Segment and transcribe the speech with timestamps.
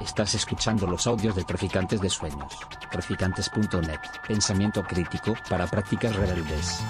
[0.00, 2.52] Estás escuchando los audios de Traficantes de Sueños.
[2.90, 4.00] Traficantes.net.
[4.26, 6.82] Pensamiento crítico para prácticas rebeldes.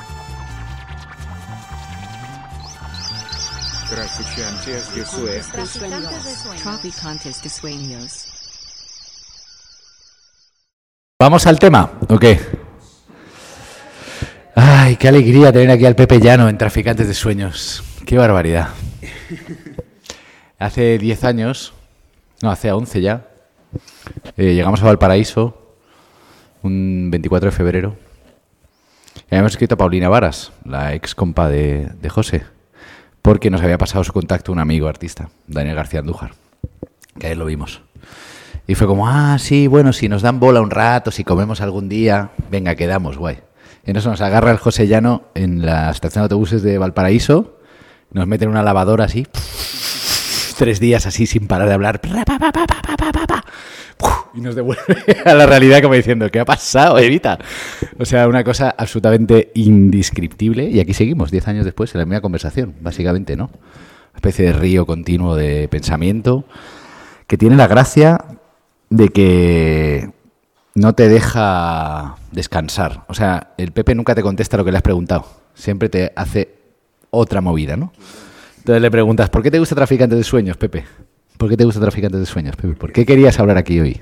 [3.91, 6.63] Traficantes de Sueños.
[6.63, 8.29] Traficantes de sueños.
[11.19, 12.41] ¿Vamos al tema o qué?
[14.55, 17.83] Ay, qué alegría tener aquí al Pepe Llano en Traficantes de Sueños.
[18.07, 18.71] Qué barbaridad.
[20.59, 21.75] Hace 10 años,
[22.43, 23.29] no, hace 11 ya,
[24.37, 25.77] eh, llegamos a Valparaíso
[26.63, 27.97] un 24 de febrero.
[29.31, 32.45] Y habíamos escrito a Paulina Varas, la ex compa de, de José,
[33.21, 36.33] porque nos había pasado su contacto un amigo artista, Daniel García Andújar,
[37.19, 37.83] que ayer lo vimos.
[38.67, 41.89] Y fue como, ah, sí, bueno, si nos dan bola un rato, si comemos algún
[41.89, 43.39] día, venga, quedamos, guay.
[43.85, 47.59] Y en eso nos agarra el José Llano en la estación de autobuses de Valparaíso,
[48.13, 49.27] nos meten una lavadora así,
[50.55, 52.01] tres días así sin parar de hablar,
[54.35, 54.83] y nos devuelve
[55.25, 57.39] a la realidad como diciendo, ¿qué ha pasado, Evita?
[57.99, 60.69] O sea, una cosa absolutamente indescriptible.
[60.69, 63.45] Y aquí seguimos, diez años después, en la misma conversación, básicamente, ¿no?
[63.45, 66.45] Una especie de río continuo de pensamiento
[67.27, 68.25] que tiene la gracia
[68.91, 70.11] de que
[70.75, 73.05] no te deja descansar.
[73.09, 75.27] O sea, el Pepe nunca te contesta lo que le has preguntado.
[75.55, 76.55] Siempre te hace
[77.11, 77.93] otra movida, ¿no?
[78.63, 80.85] Entonces le preguntas, ¿por qué te gusta Traficantes de Sueños, Pepe?
[81.37, 82.75] ¿Por qué te gusta Traficantes de Sueños, Pepe?
[82.75, 84.01] ¿Por qué querías hablar aquí hoy?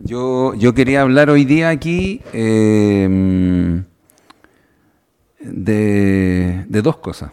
[0.00, 3.82] Yo, yo quería hablar hoy día aquí eh,
[5.40, 7.32] de, de dos cosas.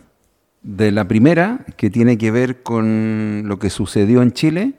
[0.62, 4.76] De la primera, que tiene que ver con lo que sucedió en Chile,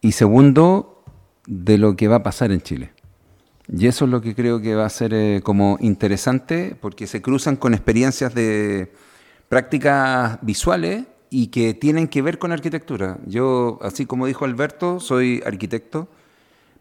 [0.00, 1.04] y segundo,
[1.46, 2.92] de lo que va a pasar en Chile.
[3.70, 7.20] Y eso es lo que creo que va a ser eh, como interesante, porque se
[7.20, 8.90] cruzan con experiencias de
[9.48, 13.18] prácticas visuales y que tienen que ver con arquitectura.
[13.26, 16.08] Yo, así como dijo Alberto, soy arquitecto,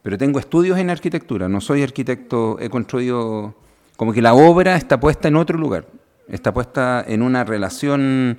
[0.04, 3.56] pero tengo estudios en arquitectura, no soy arquitecto, he construido,
[3.96, 5.86] como que la obra está puesta en otro lugar,
[6.30, 8.38] está puesta en una relación,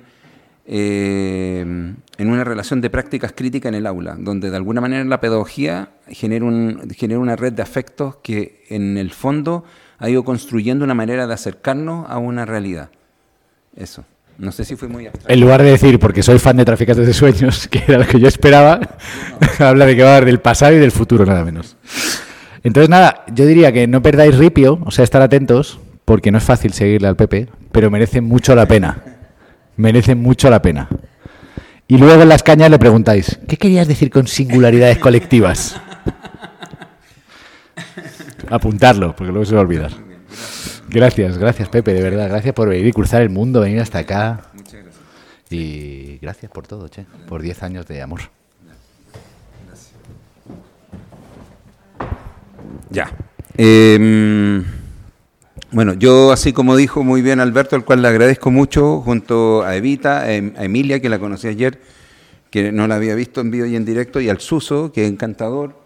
[0.65, 5.21] eh, en una relación de prácticas críticas en el aula, donde de alguna manera la
[5.21, 9.63] pedagogía genera, un, genera una red de afectos que en el fondo
[9.99, 12.89] ha ido construyendo una manera de acercarnos a una realidad.
[13.75, 14.05] Eso.
[14.39, 15.33] No sé si fue muy abstracto.
[15.33, 18.21] En lugar de decir, porque soy fan de Traficantes de Sueños, que era lo que
[18.21, 18.79] yo esperaba,
[19.59, 21.75] habla de que va a haber del pasado y del futuro, nada menos.
[22.63, 26.43] Entonces, nada, yo diría que no perdáis ripio, o sea, estar atentos, porque no es
[26.43, 29.03] fácil seguirle al Pepe, pero merece mucho la pena.
[29.75, 30.87] Merece mucho la pena.
[31.87, 35.81] Y luego en las cañas le preguntáis, ¿qué querías decir con singularidades colectivas?
[38.49, 39.91] Apuntarlo, porque luego se va a olvidar.
[40.91, 42.29] Gracias, gracias Pepe, de verdad.
[42.29, 44.41] Gracias por venir y cruzar el mundo, venir hasta acá.
[44.53, 44.95] Muchas gracias.
[45.51, 47.05] Y gracias por todo, che.
[47.27, 48.21] Por 10 años de amor.
[52.89, 53.11] Ya.
[53.57, 54.63] Eh,
[55.71, 59.75] bueno, yo así como dijo muy bien Alberto, al cual le agradezco mucho, junto a
[59.75, 61.79] Evita, a Em- a Emilia, que la conocí ayer,
[62.49, 65.11] que no la había visto en vivo y en directo, y al Suso, que es
[65.11, 65.78] encantador,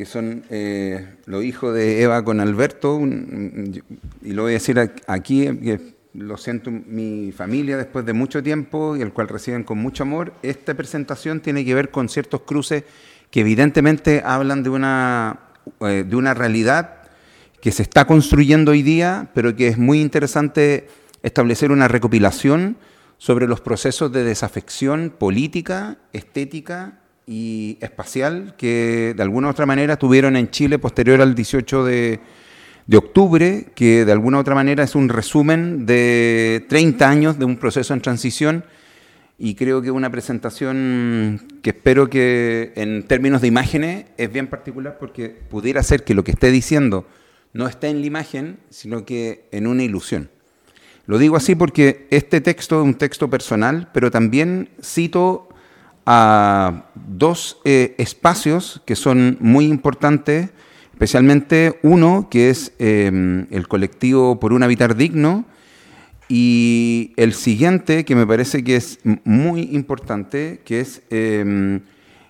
[0.00, 5.44] que son eh, los hijos de Eva con Alberto, y lo voy a decir aquí,
[5.44, 5.78] que
[6.14, 10.32] lo siento mi familia después de mucho tiempo, y el cual reciben con mucho amor.
[10.42, 12.84] Esta presentación tiene que ver con ciertos cruces
[13.30, 15.40] que evidentemente hablan de una,
[15.80, 17.02] eh, de una realidad
[17.60, 20.88] que se está construyendo hoy día, pero que es muy interesante
[21.22, 22.78] establecer una recopilación
[23.18, 26.99] sobre los procesos de desafección política, estética
[27.30, 32.18] y espacial que de alguna u otra manera tuvieron en Chile posterior al 18 de,
[32.88, 37.44] de octubre, que de alguna u otra manera es un resumen de 30 años de
[37.44, 38.64] un proceso en transición
[39.38, 44.98] y creo que una presentación que espero que en términos de imágenes es bien particular
[44.98, 47.06] porque pudiera ser que lo que esté diciendo
[47.52, 50.30] no esté en la imagen, sino que en una ilusión.
[51.06, 55.49] Lo digo así porque este texto es un texto personal, pero también cito
[56.06, 60.50] a dos eh, espacios que son muy importantes,
[60.92, 65.44] especialmente uno que es eh, el colectivo Por un Habitar Digno,
[66.28, 71.80] y el siguiente, que me parece que es muy importante, que es eh,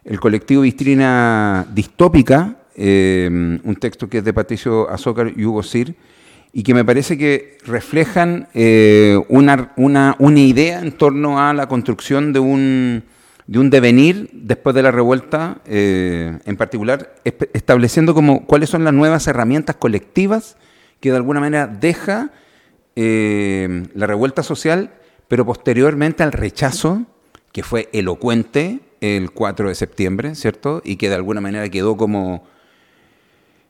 [0.05, 3.29] el colectivo Vistrina Distópica, eh,
[3.63, 5.95] un texto que es de Patricio Azócar y Hugo Sir,
[6.53, 11.69] y que me parece que reflejan eh, una, una- una idea en torno a la
[11.69, 13.03] construcción de un,
[13.51, 17.17] de un devenir después de la revuelta, eh, en particular
[17.53, 20.57] estableciendo como cuáles son las nuevas herramientas colectivas
[21.01, 22.31] que de alguna manera deja
[22.95, 24.93] eh, la revuelta social,
[25.27, 27.03] pero posteriormente al rechazo,
[27.51, 30.81] que fue elocuente el 4 de septiembre, ¿cierto?
[30.85, 32.45] Y que de alguna manera quedó como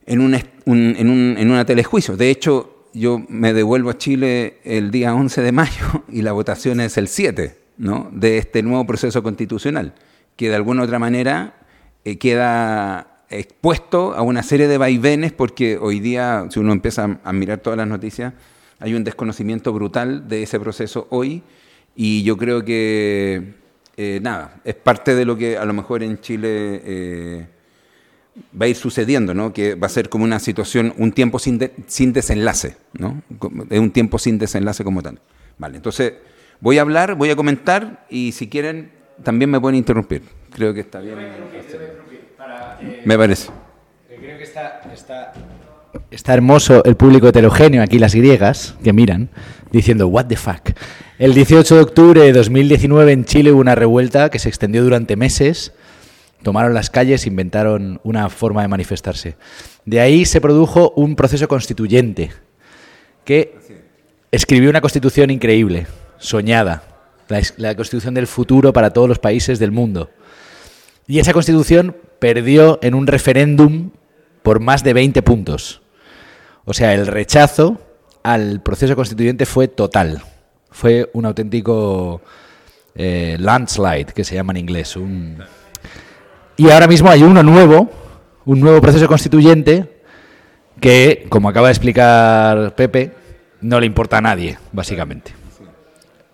[0.04, 2.18] en, un- en, un- en una telejuicio.
[2.18, 6.80] De hecho, yo me devuelvo a Chile el día 11 de mayo y la votación
[6.80, 8.08] es el 7 ¿no?
[8.12, 9.94] de este nuevo proceso constitucional,
[10.36, 11.54] que de alguna otra manera
[12.04, 17.32] eh, queda expuesto a una serie de vaivenes porque hoy día, si uno empieza a-
[17.32, 18.34] mirar todas las noticias,
[18.80, 21.42] hay un desconocimiento brutal de ese proceso hoy
[21.96, 23.54] y yo creo que,
[23.96, 26.80] eh, nada, es parte de lo que a lo mejor en Chile...
[26.84, 27.46] eh,
[28.58, 29.52] va a ir sucediendo, ¿no?
[29.52, 33.22] Que va a ser como una situación, un tiempo sin, de- sin desenlace, ¿no?
[33.68, 35.18] Es un tiempo sin desenlace como tal.
[35.58, 36.14] Vale, entonces
[36.60, 38.92] voy a hablar, voy a comentar y si quieren
[39.22, 40.22] también me pueden interrumpir.
[40.50, 41.16] Creo que está bien.
[43.04, 43.50] Me parece.
[44.08, 44.80] Creo que está,
[46.10, 49.30] está hermoso el público heterogéneo, aquí las griegas, que miran,
[49.70, 50.70] diciendo, what the fuck.
[51.18, 55.16] El 18 de octubre de 2019 en Chile hubo una revuelta que se extendió durante
[55.16, 55.72] meses.
[56.42, 59.36] Tomaron las calles, inventaron una forma de manifestarse.
[59.84, 62.30] De ahí se produjo un proceso constituyente
[63.24, 63.54] que
[64.30, 65.86] escribió una constitución increíble,
[66.20, 66.84] soñada,
[67.56, 70.10] la, constitución del futuro para todos los países del mundo.
[71.08, 73.90] Y esa constitución perdió en un referéndum
[74.42, 75.82] por más de 20 puntos.
[76.64, 77.80] O sea, el rechazo
[78.22, 80.22] al proceso constituyente fue total.
[80.70, 82.22] Fue un auténtico
[82.94, 84.96] eh, landslide, que se llama en inglés.
[84.96, 85.38] un-
[86.56, 87.90] Y ahora mismo hay uno nuevo,
[88.44, 90.00] un nuevo proceso constituyente
[90.80, 93.12] que, como acaba de explicar Pepe,
[93.60, 95.39] no le importa a nadie, básicamente.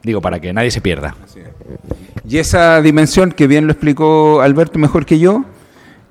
[0.02, 1.16] Digo, para que nadie se pierda.
[2.28, 5.44] Y esa dimensión, que bien lo explicó Alberto mejor que yo,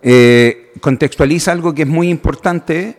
[0.02, 2.98] eh, contextualiza algo que es muy importante,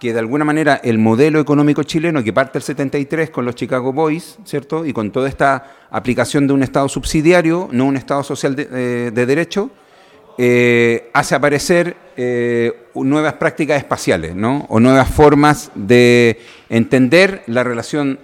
[0.00, 3.92] que de alguna manera el modelo económico chileno, que parte del 73 con los Chicago
[3.92, 4.86] Boys, ¿cierto?
[4.86, 9.10] Y con toda esta aplicación de un Estado subsidiario, no un Estado social de, eh,
[9.12, 9.70] de derecho,
[10.38, 11.96] eh, hace aparecer
[12.94, 14.66] nuevas prácticas espaciales, ¿no?
[14.68, 16.38] O nuevas formas de
[16.68, 18.18] entender la relación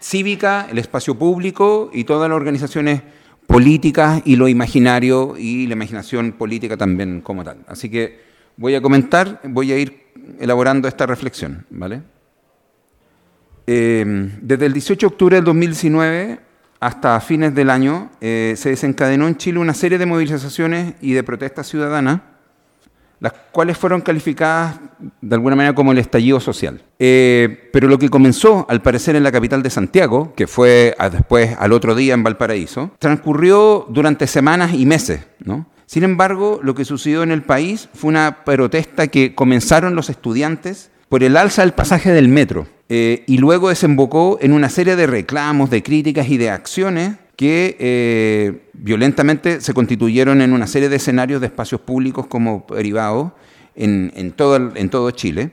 [0.00, 3.02] cívica, el espacio público y todas las organizaciones
[3.46, 7.58] políticas y lo imaginario y la imaginación política también como tal.
[7.66, 8.20] Así que
[8.56, 12.02] voy a comentar, voy a ir elaborando esta reflexión, ¿vale?
[13.66, 14.04] Eh,
[14.40, 16.40] desde el 18 de octubre del 2019
[16.80, 21.22] hasta fines del año eh, se desencadenó en Chile una serie de movilizaciones y de
[21.22, 22.22] protestas ciudadanas
[23.22, 24.80] las cuales fueron calificadas
[25.20, 26.82] de alguna manera como el estallido social.
[26.98, 31.08] Eh, pero lo que comenzó, al parecer, en la capital de Santiago, que fue a-
[31.08, 35.20] después al otro día en Valparaíso, transcurrió durante semanas y meses.
[35.44, 35.66] ¿no?
[35.86, 40.90] Sin embargo, lo que sucedió en el país fue una protesta que comenzaron los estudiantes
[41.08, 45.06] por el alza del pasaje del metro eh, y luego desembocó en una serie de
[45.06, 50.94] reclamos, de críticas y de acciones que eh, violentamente se constituyeron en una serie de
[50.94, 53.32] escenarios de espacios públicos como privados
[53.74, 55.50] en, en todo, en todo Chile.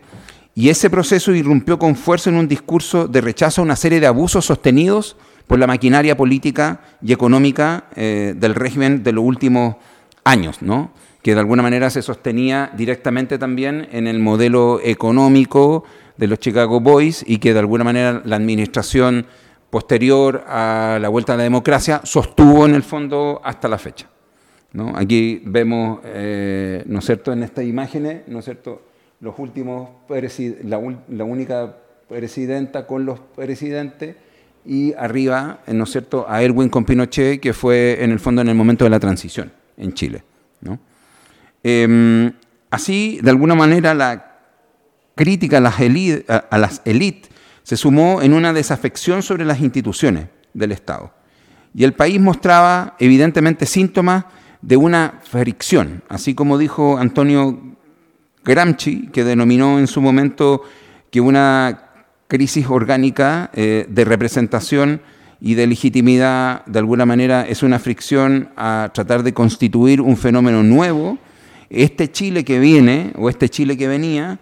[0.53, 4.05] Y ese proceso irrumpió con fuerza en un discurso de rechazo a una serie de
[4.05, 9.77] abusos sostenidos por la maquinaria política y económica eh, del régimen de los últimos
[10.23, 10.91] años, ¿no?
[11.23, 15.85] que de alguna manera se sostenía directamente también en el modelo económico
[16.17, 19.25] de los Chicago Boys y que de alguna manera la administración
[19.69, 24.07] posterior a la vuelta a la democracia sostuvo en el fondo hasta la fecha.
[24.73, 24.93] ¿no?
[24.95, 28.81] Aquí vemos, eh, ¿no es cierto?, en estas imágenes, ¿no es cierto?,
[29.21, 29.89] los últimos,
[30.63, 31.75] la, la única
[32.07, 34.15] presidenta con los presidentes
[34.65, 38.41] y arriba, eh, ¿no es cierto?, a Erwin con Pinochet, que fue en el fondo
[38.41, 40.23] en el momento de la transición en Chile.
[41.61, 42.31] Em,
[42.69, 44.37] así, de alguna manera, la
[45.15, 47.29] crítica a las élites
[47.69, 51.13] se sumó en una desafección sobre las instituciones del Estado.
[51.75, 54.25] Y el país mostraba evidentemente síntomas
[54.63, 57.61] de una fricción, así como dijo Antonio
[58.43, 60.63] Gramsci, que denominó en su momento
[61.11, 61.91] que una
[62.27, 65.03] crisis orgánica eh, de representación
[65.39, 70.63] y de legitimidad, de alguna manera, es una fricción a tratar de constituir un fenómeno
[70.63, 71.19] nuevo.
[71.69, 74.39] Este Chile que viene, o este Chile que venía,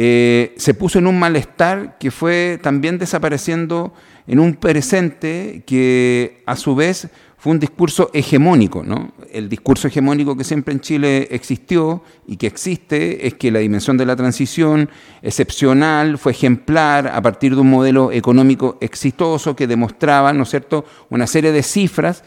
[0.00, 3.92] eh, se puso en un malestar que fue también desapareciendo
[4.28, 8.84] en un presente que a su vez fue un discurso hegemónico.
[8.84, 9.10] ¿no?
[9.32, 13.96] El discurso hegemónico que siempre en Chile existió y que existe es que la dimensión
[13.96, 14.88] de la transición
[15.20, 20.84] excepcional fue ejemplar a partir de un modelo económico exitoso que demostraba ¿no es cierto?
[21.10, 22.22] una serie de cifras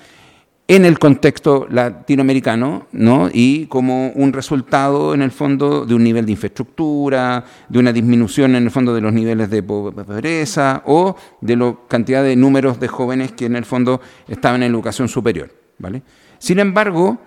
[0.76, 3.30] en el contexto latinoamericano, ¿no?
[3.34, 8.56] Y como un resultado, en el fondo, de un nivel de infraestructura, de una disminución,
[8.56, 12.88] en el fondo, de los niveles de pobreza o de la cantidad de números de
[12.88, 14.00] jóvenes que, en el fondo,
[14.30, 16.04] estaban en educación superior, ¿vale?
[16.40, 17.20] Sin embargo,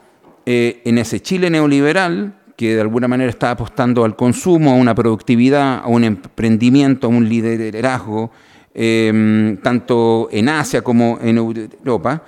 [0.46, 4.94] eh, en ese Chile neoliberal, que de alguna manera está apostando al consumo, a una
[4.94, 8.30] productividad, a un emprendimiento, a un liderazgo,
[8.72, 12.22] em, tanto en Asia como en Europa,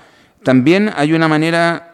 [0.46, 1.92] también hay una manera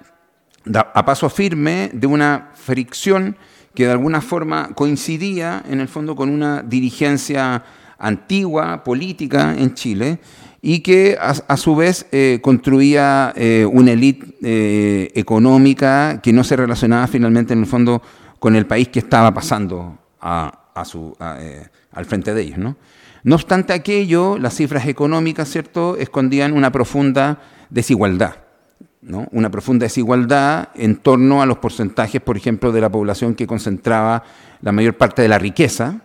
[0.75, 3.39] a paso firme de una fricción
[3.75, 7.65] que de alguna forma coincidía en el fondo con una dirigencia
[7.99, 10.19] antigua, política en Chile,
[10.61, 16.55] y que a, su vez eh, construía eh, una élite eh, económica que no se
[16.55, 18.03] relacionaba finalmente en el fondo
[18.39, 22.59] con el país que estaba pasando al frente de ellos.
[22.59, 22.77] ¿no?
[23.25, 25.97] no obstante aquello, las cifras económicas ¿cierto?
[25.97, 27.41] escondían una profunda
[27.73, 28.37] desigualdad.
[29.01, 29.27] ¿no?
[29.33, 34.23] Una profunda desigualdad en torno a los porcentajes, por ejemplo, de la población que concentraba
[34.61, 36.03] la mayor parte de la riqueza,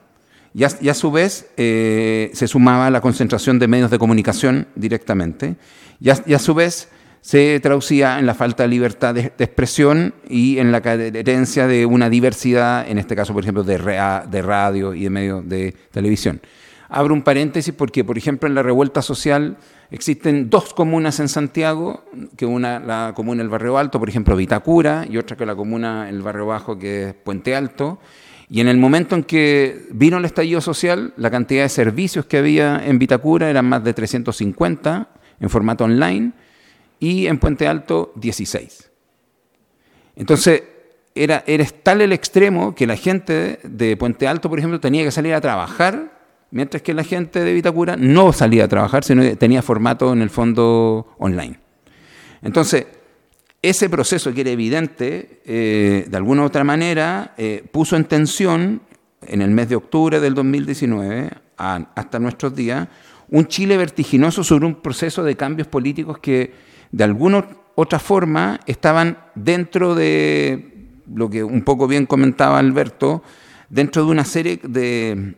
[0.54, 5.56] y a, su vez eh, se sumaba la concentración de medios de comunicación directamente,
[6.00, 6.90] y a, su vez
[7.22, 12.10] se traducía en la falta de libertad de, expresión y en la carencia de una
[12.10, 16.42] diversidad, en este caso, por ejemplo, de, de radio y de medios de televisión.
[16.90, 19.58] Abro un paréntesis porque, por ejemplo, en la revuelta social
[19.92, 22.04] existen dos comunas en Santiago,
[22.36, 26.10] que una la comuna del Barrio Alto, por ejemplo, Vitacura, y otra que la comuna
[26.10, 28.00] el Barrio Bajo, que es Puente Alto,
[28.50, 32.38] y en el momento en que vino el estallido social, la cantidad de servicios que
[32.38, 36.32] había en Vitacura eran más de 350 en formato online
[37.00, 38.90] y en Puente Alto 16.
[40.16, 40.64] Entonces,
[41.14, 45.12] era, era tal el extremo que la gente de Puente Alto, por ejemplo, tenía que
[45.12, 46.17] salir a trabajar,
[46.52, 50.22] mientras que la gente de Vitacura no salía a trabajar, sino que tenía formato en
[50.22, 51.60] el fondo online.
[52.42, 52.86] Entonces,
[53.62, 58.82] ese proceso que era evidente, eh, de alguna u otra manera, eh, puso en tensión
[59.22, 62.88] en el mes de octubre del 2019 hasta nuestros días
[63.30, 66.54] un Chile vertiginoso sobre un proceso de cambios políticos que
[66.92, 70.74] de alguna otra forma estaban dentro de
[71.14, 73.24] lo que un poco bien comentaba Alberto,
[73.70, 75.34] dentro de una serie de,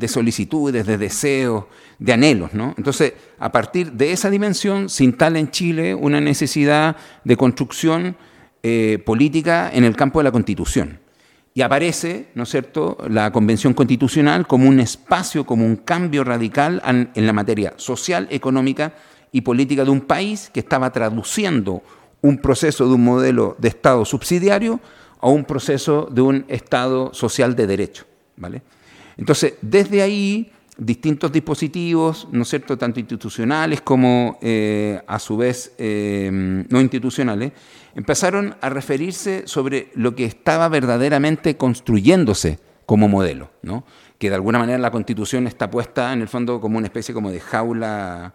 [0.00, 1.64] de solicitudes, de deseos,
[1.98, 2.54] de anhelos.
[2.54, 2.74] ¿no?
[2.76, 8.16] Entonces, a partir de esa dimensión se instala en Chile una necesidad de construcción
[8.62, 10.98] eh, política en el campo de la Constitución.
[11.52, 16.80] Y aparece, ¿no es cierto?, la Convención Constitucional como un espacio, como un cambio radical
[16.86, 18.94] en la materia social, económica
[19.32, 21.82] y política de un país que estaba traduciendo
[22.22, 24.80] un proceso de un modelo de Estado subsidiario
[25.20, 28.04] a un proceso de un Estado social de derecho.
[28.36, 28.62] ¿vale?
[29.16, 35.74] Entonces, desde ahí, distintos dispositivos, ¿no es cierto?, tanto institucionales como eh, a su vez
[35.78, 37.52] eh, no institucionales,
[37.94, 43.84] empezaron a referirse sobre lo que estaba verdaderamente construyéndose como modelo, ¿no?
[44.18, 47.30] que de alguna manera la constitución está puesta en el fondo como una especie como
[47.30, 48.34] de jaula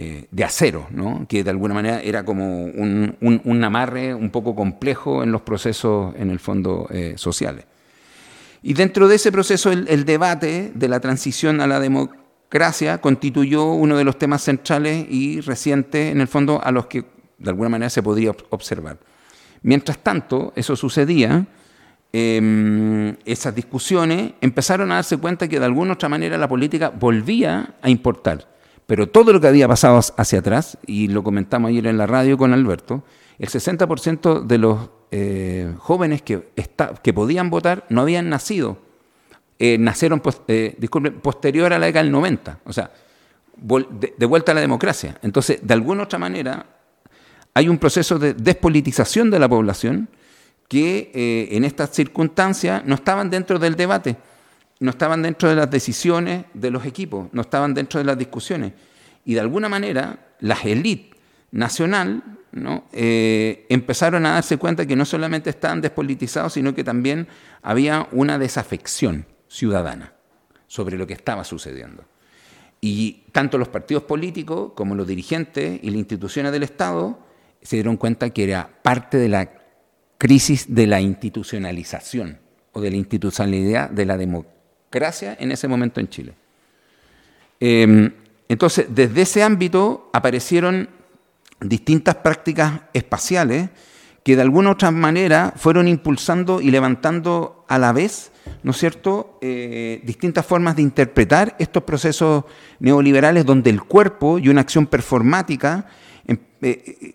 [0.00, 0.86] eh, de acero,
[1.28, 6.30] que de alguna manera era como un, amarre un poco complejo en los procesos en
[6.30, 7.66] el fondo sociales.
[8.62, 13.96] Y dentro de ese proceso el, debate de la transición a la democracia constituyó uno
[13.96, 17.04] de los temas centrales y recientes, en el fondo, a los que
[17.38, 18.98] de alguna manera se podría observar.
[19.62, 21.46] Mientras tanto, eso sucedía,
[22.12, 27.74] em, esas discusiones empezaron a darse cuenta que de alguna otra manera la política volvía
[27.80, 28.57] a importar.
[28.88, 32.38] Pero todo lo que había pasado hacia atrás, y lo comentamos ayer en la radio
[32.38, 33.04] con Alberto,
[33.38, 36.48] el 60% de los eh, jóvenes que,
[37.02, 38.78] que podían votar no habían nacido.
[39.58, 40.74] Eh, nacieron, eh,
[41.20, 42.60] posterior a la década del 90.
[42.64, 42.90] O sea,
[43.58, 45.18] de, vuelta a la democracia.
[45.20, 46.64] Entonces, de alguna otra manera,
[47.52, 50.08] hay un proceso de despolitización de la población
[50.66, 51.10] que
[51.50, 54.16] en estas circunstancias no estaban dentro del debate,
[54.80, 58.72] no estaban dentro de las decisiones de los equipos, no estaban dentro de las discusiones.
[59.24, 61.16] Y de alguna manera, las élites
[61.50, 62.84] nacional ¿no?
[62.92, 67.28] Eh, empezaron a darse cuenta que no solamente estaban despolitizados, sino que también
[67.62, 70.12] había una desafección ciudadana
[70.66, 72.04] sobre lo que estaba sucediendo.
[72.80, 77.18] Y tanto los partidos políticos como los dirigentes y las instituciones del Estado
[77.60, 79.50] se dieron cuenta que era parte de la
[80.16, 82.38] crisis de la institucionalización
[82.72, 84.57] o de la institucionalidad de la democracia
[84.92, 86.34] en ese momento en Chile.
[87.60, 88.12] Em,
[88.48, 90.88] entonces, desde ese ámbito aparecieron
[91.60, 93.70] distintas prácticas espaciales
[94.22, 98.30] que de alguna u otra manera fueron impulsando y levantando a la vez,
[98.62, 102.44] ¿no es cierto?, eh, distintas formas de interpretar estos procesos
[102.78, 105.86] neoliberales donde el cuerpo y una acción performática
[106.26, 107.14] em, eh, eh,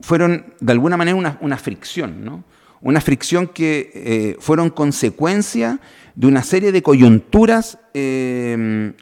[0.00, 2.44] fueron de alguna manera una, fricción, ¿no?
[2.80, 5.80] Una fricción que fueron consecuencia
[6.16, 7.78] de una serie de coyunturas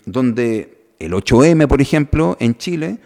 [0.05, 2.99] donde el 8M, por ejemplo, en Chile,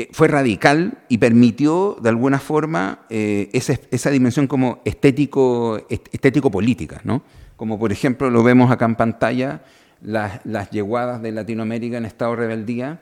[0.00, 7.00] eh, fue radical y permitió de alguna forma eh, esa, dimensión como estético, est- estético-política,
[7.02, 7.22] ¿no?
[7.56, 9.62] Como por ejemplo lo vemos acá en pantalla,
[10.00, 13.00] las, yeguadas de Latinoamérica en estado de rebeldía,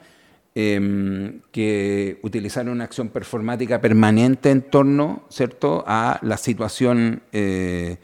[0.54, 7.98] em, que utilizaron una acción performática permanente en torno, ¿cierto?, a la situación eh,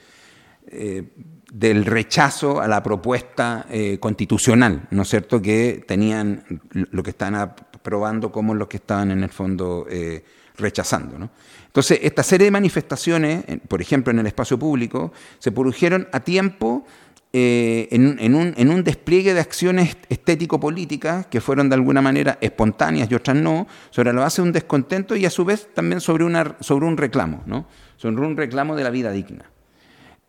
[1.52, 6.42] del rechazo a la propuesta eh, constitucional, ¿no es cierto?, que tenían
[6.72, 10.24] lo que están aprobando como los que estaban en el fondo eh,
[10.56, 11.18] rechazando.
[11.18, 11.28] ¿no?
[11.66, 16.86] Entonces, esta serie de manifestaciones, por ejemplo, en el espacio público, se produjeron a tiempo
[17.34, 22.38] eh, en, en un, en un despliegue de acciones estético-políticas que fueron de alguna manera
[22.40, 26.00] espontáneas y otras no, sobre la base de un descontento y a su vez también
[26.00, 27.66] sobre, una, sobre un reclamo, ¿no?
[27.98, 29.51] sobre un reclamo de la vida digna.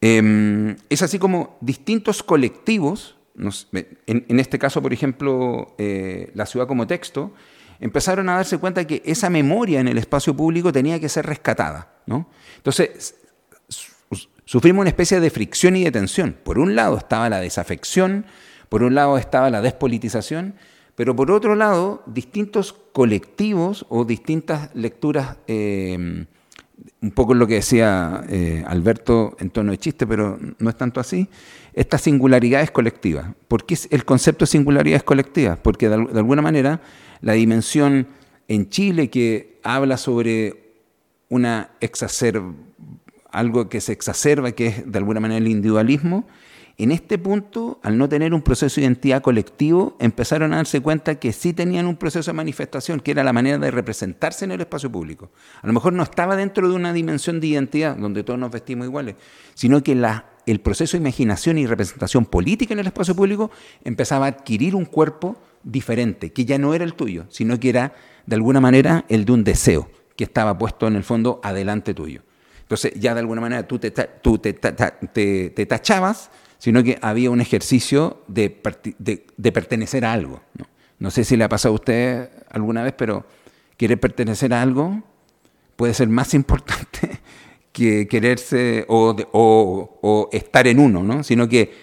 [0.05, 3.15] Eh, es así como distintos colectivos,
[4.05, 7.31] en, este caso, por ejemplo, eh, la ciudad como texto,
[7.79, 11.93] empezaron a darse cuenta que esa memoria en el espacio público tenía que ser rescatada.
[12.05, 12.29] ¿no?
[12.57, 13.15] Entonces,
[13.69, 16.36] su- sufrimos una especie de fricción y de tensión.
[16.43, 18.25] Por un lado estaba la desafección,
[18.67, 20.55] por un lado estaba la despolitización,
[20.95, 26.25] pero por otro lado, distintos colectivos o distintas lecturas eh,
[27.03, 31.00] un poco lo que decía eh, Alberto en tono de chiste, pero no es tanto
[31.00, 31.27] así,
[31.74, 33.27] estas singularidades colectivas.
[33.48, 35.60] ¿Por qué es- el concepto de singularidades colectivas?
[35.62, 36.81] Porque de, de alguna manera
[37.22, 38.07] la dimensión
[38.48, 40.72] en Chile que habla sobre
[41.29, 42.53] una exacer-
[43.31, 46.25] algo que se exacerba, que es de alguna manera el individualismo,
[46.77, 51.15] en este punto, al no tener un proceso de identidad colectivo, empezaron a darse cuenta
[51.15, 54.62] que sí tenían un proceso de manifestación, que era la manera de representarse en el
[54.62, 55.30] espacio público.
[55.62, 58.88] A lo mejor no estaba dentro de una dimensión de identidad, donde todos nos vestimos
[58.88, 59.15] iguales,
[59.53, 59.92] sino que
[60.46, 63.51] el proceso de imaginación y representación política en el espacio público
[63.84, 67.94] empezaba a adquirir un cuerpo diferente, que ya no era el tuyo, sino que era
[68.25, 72.22] de alguna manera el de un deseo, que estaba puesto en el fondo adelante tuyo.
[72.62, 73.92] Entonces ya de alguna manera tú te
[75.68, 76.32] tachabas,
[76.63, 78.57] sino que había un ejercicio de,
[78.98, 80.42] de- de pertenecer a algo.
[80.57, 80.66] ¿no?
[80.98, 83.25] No sé si le ha pasado a usted alguna vez, pero
[83.75, 85.03] querer pertenecer a algo
[85.75, 87.20] puede ser más importante
[87.74, 91.22] que quererse o, o- estar en uno, ¿no?
[91.25, 91.74] sino que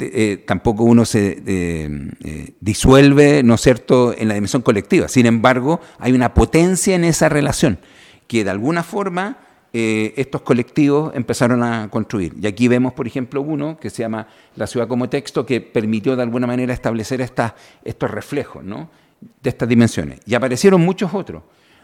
[0.00, 5.08] eh, tampoco uno se eh, eh, disuelve, ¿no es cierto?, en la dimensión colectiva.
[5.08, 7.78] Sin embargo, hay una potencia en esa relación
[8.26, 9.36] que de alguna forma
[9.72, 12.34] eh, estos colectivos empezaron a construir.
[12.40, 16.16] Y aquí vemos, por ejemplo, uno que se llama La ciudad como texto, que permitió
[16.16, 17.54] de alguna manera establecer estas-
[17.84, 20.20] estos reflejos de estas dimensiones.
[20.26, 21.42] Y aparecieron muchos otros.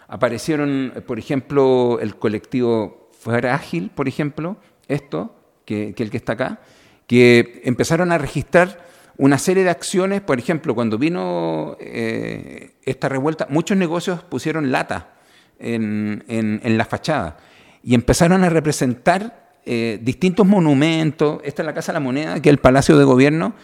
[0.08, 4.56] Aparecieron, por ejemplo, el colectivo Frágil, por ejemplo,
[4.88, 6.60] esto, que, que el que está acá,
[7.08, 8.84] que empezaron a registrar
[9.18, 15.14] una serie de acciones, por ejemplo, cuando vino eh, esta revuelta, muchos negocios pusieron lata
[15.58, 17.38] en, en- en la fachada
[17.82, 21.40] y empezaron a representar eh, distintos monumentos.
[21.44, 23.54] Esta es la Casa de la Moneda, que es el Palacio de Gobierno,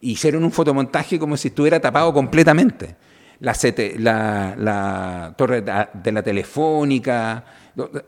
[0.00, 2.96] hicieron un fotomontaje como si estuviera tapado completamente.
[3.40, 7.44] La, CT la, la torre de la telefónica,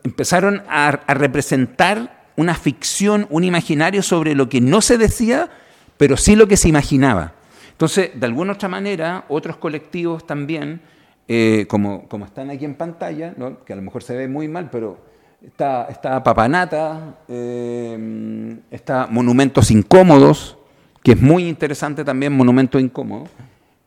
[0.03, 5.49] empezaron a, representar una ficción, un imaginario sobre lo que no se decía,
[5.97, 7.35] pero sí lo que se imaginaba.
[7.71, 10.81] Entonces, de alguna otra manera, otros colectivos también,
[11.27, 14.71] eh, como, como están aquí en pantalla, que a lo mejor se ve muy mal,
[14.71, 15.14] pero
[15.47, 20.57] está, Papanata, eh, está Monumentos Incómodos,
[21.03, 23.27] que es muy interesante también, Monumento Incómodo.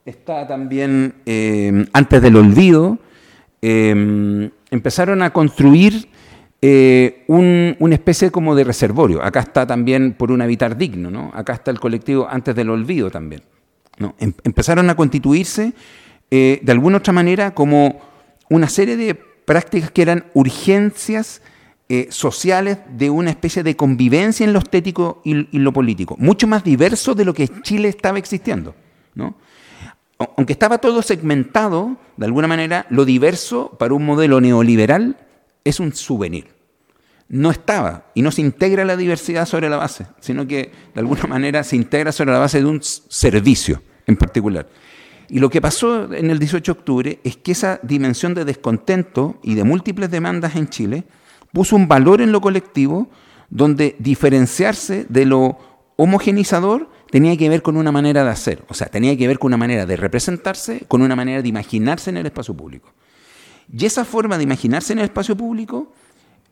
[0.04, 2.98] Está también eh, Antes del Olvido.
[3.60, 6.08] eh, empezaron a construir
[6.62, 9.22] un- una especie como de reservorio.
[9.22, 11.30] Acá está también por un habitar digno, ¿no?
[11.34, 13.42] Acá está el colectivo Antes del Olvido también.
[13.98, 14.14] ¿no?
[14.20, 15.72] Em- empezaron a constituirse
[16.30, 18.00] de alguna otra manera como
[18.48, 19.18] una serie de
[19.48, 21.40] prácticas que eran urgencias
[21.88, 26.46] eh, sociales de una especie de convivencia en lo estético y, y lo político, mucho
[26.46, 28.74] más diverso de lo que Chile estaba existiendo.
[29.14, 29.34] ¿no?
[30.18, 35.16] Au- Aunque estaba todo segmentado, de alguna manera, lo diverso para un modelo neoliberal
[35.64, 36.56] es un souvenir
[37.30, 41.24] no estaba y no se integra la diversidad sobre la base, sino que de alguna
[41.24, 44.66] manera se integra sobre la base de un servicio en particular.
[45.28, 49.38] Y lo que pasó en el 18 de octubre es que esa dimensión de descontento
[49.42, 51.04] y de múltiples demandas en Chile
[51.52, 53.10] puso un valor en lo colectivo
[53.50, 55.58] donde diferenciarse de lo
[55.96, 59.48] homogenizador tenía que ver con una manera de hacer, o sea, tenía que ver con
[59.48, 62.92] una manera de representarse, con una manera de imaginarse en el espacio público.
[63.72, 65.92] Y esa forma de imaginarse en el espacio público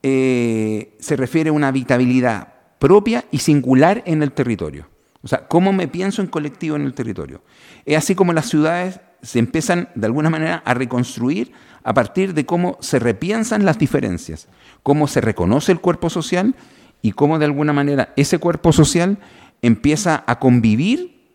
[0.02, 4.88] eh, se refiere a una habitabilidad propia y singular en el territorio.
[5.26, 7.42] O sea, cómo me pienso en colectivo en el territorio.
[7.84, 11.50] Es así como las ciudades se empiezan de alguna manera a reconstruir
[11.82, 14.46] a partir de cómo se repiensan las diferencias,
[14.84, 16.54] cómo se reconoce el cuerpo social
[17.02, 19.18] y cómo de alguna manera ese cuerpo social
[19.62, 21.26] empieza a convivir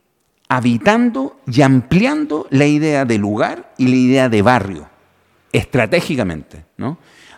[0.48, 4.90] habitando y ampliando la idea de lugar y la idea de barrio,
[5.52, 6.64] estratégicamente.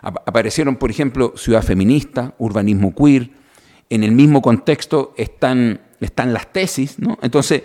[0.02, 3.42] Aparecieron, por ejemplo, ciudad feminista, urbanismo queer,
[3.90, 7.18] en el mismo contexto están, están las tesis, ¿no?
[7.22, 7.62] entonces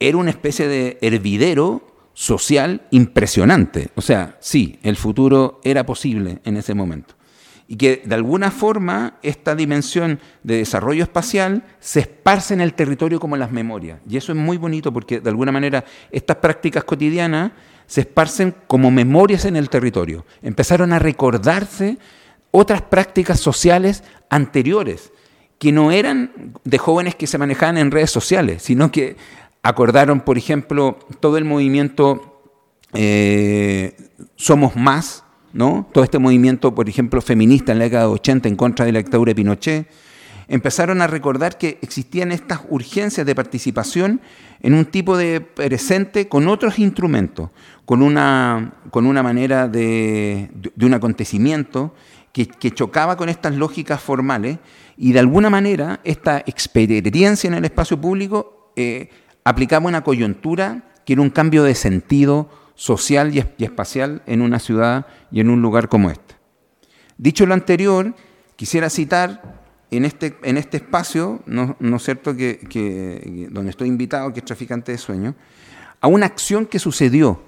[0.00, 3.88] era una especie de hervidero social impresionante.
[3.94, 7.14] O sea, sí, el futuro era posible en ese momento
[7.66, 13.18] y que de alguna forma esta dimensión de desarrollo espacial se esparce en el territorio
[13.18, 14.00] como las memorias.
[14.08, 17.52] Y eso es muy bonito porque de alguna manera estas prácticas cotidianas
[17.86, 20.24] se esparcen como memorias en el territorio.
[20.42, 21.98] Empezaron a recordarse
[22.50, 25.12] otras prácticas sociales anteriores,
[25.58, 29.16] que no eran de jóvenes que se manejaban en redes sociales, sino que
[29.62, 32.42] acordaron, por ejemplo, todo el movimiento
[32.92, 33.96] eh,
[34.36, 35.24] Somos Más,
[35.92, 38.98] todo este movimiento, por ejemplo, feminista en la década de 80 en contra de la
[38.98, 39.88] dictadura de Pinochet,
[40.48, 44.20] empezaron a recordar que existían estas urgencias de participación
[44.60, 47.50] en un tipo de presente con otros instrumentos,
[47.84, 51.94] con una, con una manera de, un acontecimiento
[52.32, 54.58] que, chocaba con estas lógicas formales
[54.96, 59.10] y de alguna manera esta experiencia en el espacio público eh,
[59.44, 65.06] aplicaba una coyuntura que era un cambio de sentido social y, espacial en una ciudad
[65.30, 66.34] y en un lugar como este.
[67.16, 68.14] Dicho lo anterior,
[68.56, 74.40] quisiera citar en este, en este espacio, ¿no, es cierto?, que, donde estoy invitado, que
[74.40, 75.34] es Traficante de Sueños,
[76.00, 77.40] a una acción que sucedió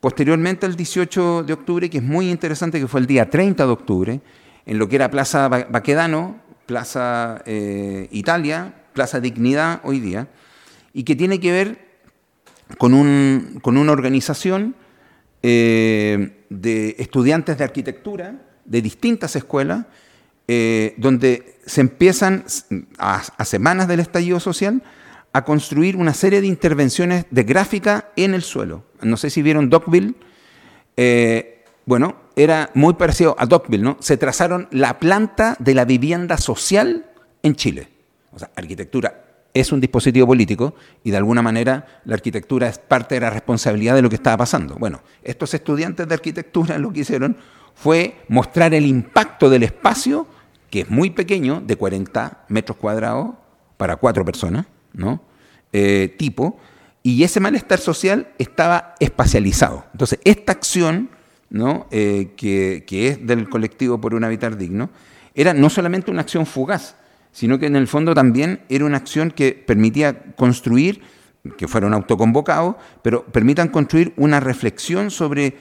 [0.00, 3.72] posteriormente al 18 de octubre, que es muy interesante, que fue el día 30 de
[3.72, 4.20] octubre,
[4.66, 10.28] en lo que era Plaza Baquedano, Plaza eh, Italia, Plaza Dignidad hoy día,
[10.92, 11.78] y que tiene que ver
[12.78, 14.74] con, un, con una organización
[15.42, 19.86] eh, de estudiantes de arquitectura de distintas escuelas,
[20.48, 22.44] eh, donde se empiezan
[22.98, 24.82] a, semanas del estallido social
[25.32, 28.84] a construir una serie de intervenciones de gráfica en el suelo.
[29.02, 30.14] No sé si vieron Dockville.
[30.96, 33.96] Eh, bueno, era muy parecido a Dockville, ¿no?
[34.00, 37.06] Se trazaron la planta de la vivienda social
[37.42, 37.88] en Chile.
[38.32, 43.14] O sea, arquitectura es un dispositivo político y de alguna manera la arquitectura es parte
[43.14, 44.74] de la responsabilidad de lo que estaba pasando.
[44.74, 47.36] Bueno, estos estudiantes de arquitectura lo que hicieron
[47.74, 50.26] fue mostrar el impacto del espacio,
[50.70, 53.30] que es muy pequeño, de 40 metros cuadrados
[53.76, 55.22] para cuatro personas, ¿no?
[55.72, 56.58] Eh, tipo,
[57.02, 59.84] y ese malestar social estaba espacializado.
[59.92, 61.10] Entonces, esta acción,
[61.90, 64.90] Eh, que, que es del colectivo por un habitar digno,
[65.34, 66.96] era no solamente una acción fugaz,
[67.30, 71.02] sino que en el fondo también era una acción que permitía construir,
[71.56, 75.56] que fueron autoconvocados, pero permitan construir una reflexión sobre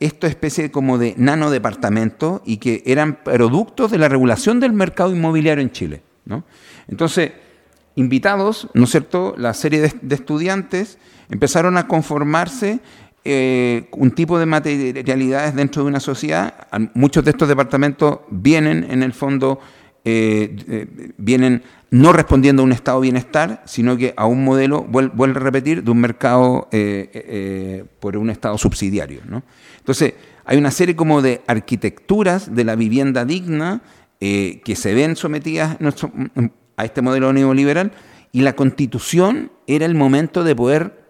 [0.00, 5.14] esta especie como de nano departamento y que eran productos de la regulación del mercado
[5.14, 6.02] inmobiliario en Chile.
[6.88, 7.32] Entonces,
[7.94, 10.98] invitados, ¿no es cierto?, la serie de, estudiantes
[11.30, 12.80] empezaron a conformarse
[13.24, 16.66] eh, un tipo de materialidades dentro de una sociedad.
[16.94, 19.60] Muchos de estos departamentos vienen en el fondo
[20.04, 24.82] eh, eh, vienen no respondiendo a un estado de bienestar, sino que a un modelo,
[24.82, 26.68] vuelvo a repetir, de un mercado
[28.00, 29.20] por un estado subsidiario.
[29.78, 33.82] Entonces, hay una serie como de arquitecturas de la vivienda digna
[34.18, 35.76] que se ven sometidas
[36.76, 37.92] a este modelo neoliberal
[38.32, 41.02] y la constitución era el momento de poder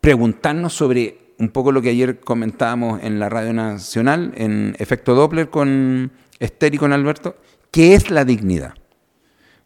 [0.00, 5.50] preguntarnos sobre un poco lo que ayer comentábamos en la Radio Nacional, en Efecto Doppler
[5.50, 7.36] con Esther y con Alberto,
[7.70, 8.74] ¿Qué es la dignidad?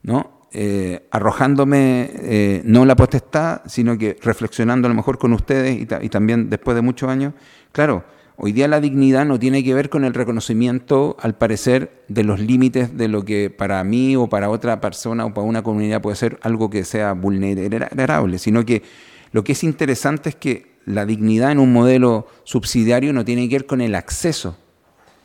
[0.02, 0.42] ¿No?
[0.54, 6.08] Eh, arrojándome eh, no la potestad, sino que reflexionando a lo mejor con ustedes y,
[6.11, 7.32] también después de muchos años.
[7.70, 8.04] Claro,
[8.37, 12.40] hoy día la dignidad no tiene que ver con el reconocimiento, al parecer, de los
[12.40, 16.16] límites de lo que para mí o para otra persona o para una comunidad puede
[16.16, 18.82] ser algo que sea vulnerable, sino que
[19.30, 23.56] lo que es interesante es que la dignidad en un modelo subsidiario no tiene que
[23.56, 24.56] ver con el acceso,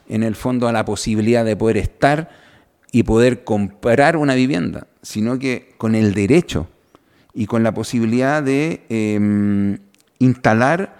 [0.09, 2.29] en el fondo, a la posibilidad de poder estar
[2.91, 6.67] y poder comprar una vivienda, sino que con el derecho
[7.33, 9.77] y con la posibilidad de em,
[10.19, 10.95] instalar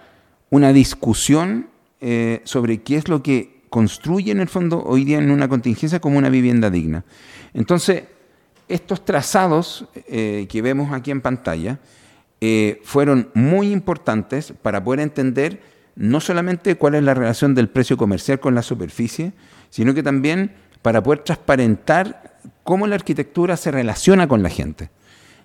[0.50, 1.68] una discusión
[2.00, 6.00] eh, sobre qué es lo que construye en el fondo hoy día en una contingencia
[6.00, 7.04] como una vivienda digna.
[7.54, 8.04] Entonces,
[8.68, 11.78] estos trazados eh, que vemos aquí en pantalla
[12.40, 15.60] eh, fueron muy importantes para poder entender
[15.96, 19.32] no solamente cuál es la relación del precio comercial con la superficie,
[19.70, 24.90] sino que también para poder transparentar cómo la arquitectura se relaciona con la gente.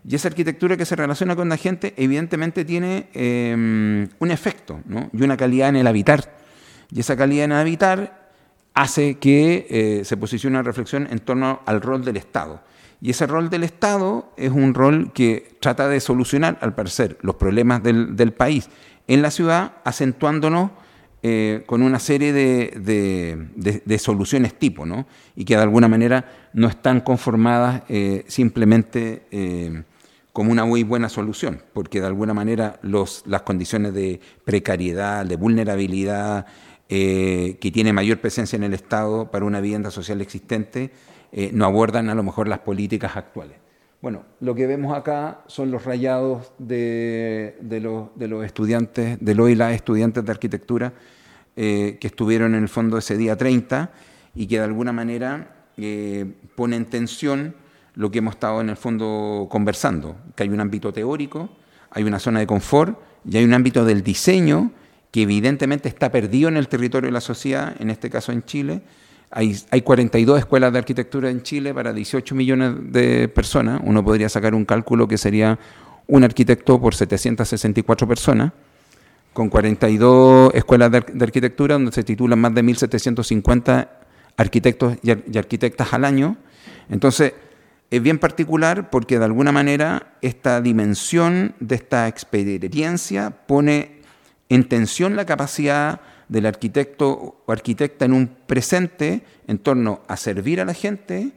[0.08, 4.82] Y esa arquitectura que se relaciona con la gente evidentemente tiene em, un efecto
[5.14, 6.36] y una calidad en el habitar.
[6.92, 8.30] Y esa calidad en habitar
[8.74, 12.62] hace que eh, se posicione una reflexión en torno al rol del Estado.
[13.04, 17.36] Y ese rol del Estado es un rol que trata de solucionar, al parecer, los
[17.36, 18.70] problemas del, del país
[19.08, 20.72] en la ciudad, acentuándonos
[21.26, 25.06] eh, con una serie de, soluciones tipo, ¿no?
[25.36, 29.84] y que de alguna manera no están conformadas eh, simplemente eh,
[30.32, 35.36] como una muy buena solución, porque de alguna manera los, las condiciones de precariedad, de
[35.36, 36.46] vulnerabilidad,
[36.90, 40.92] que tiene mayor presencia en el Estado para una vivienda social existente,
[41.52, 43.58] no abordan a lo mejor las políticas actuales.
[44.04, 49.50] Bueno, lo que vemos acá son los rayados de, los, de los, estudiantes, de los
[49.50, 50.92] y las estudiantes de arquitectura
[51.56, 53.92] eh, que estuvieron en el fondo ese día 30
[54.36, 57.56] y que de alguna manera eh, pone en tensión
[57.96, 61.50] lo que hemos estado en el fondo conversando, que hay un ámbito teórico,
[61.90, 64.74] hay una zona de confort y hay un ámbito del diseño
[65.12, 68.82] que evidentemente está perdido en el territorio de la sociedad, en este caso en Chile,
[69.36, 73.82] hay, 42 escuelas de arquitectura en Chile para 18 millones de personas.
[73.84, 75.58] Uno podría sacar un cálculo que sería
[76.08, 78.52] un arquitecto por 764 personas,
[79.34, 83.90] con 42 escuelas de, arquitectura donde se titulan más de 1.750
[84.38, 86.38] arquitectos y, y arquitectas al año.
[86.90, 87.34] Entonces,
[87.90, 94.02] es bien particular porque de alguna manera esta dimensión de esta experiencia pone
[94.50, 96.02] en tensión la capacidad
[96.34, 101.32] del arquitecto o arquitecta en un presente en torno a servir a la gente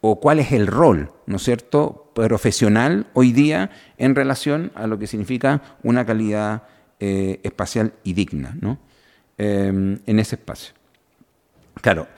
[0.00, 4.98] o cuál es el rol, ¿no es cierto?, profesional hoy día en relación a lo
[4.98, 6.64] que significa una calidad
[6.98, 8.80] eh, espacial y digna, ¿no?
[9.38, 10.74] Em, en ese espacio.
[11.80, 12.08] Claro,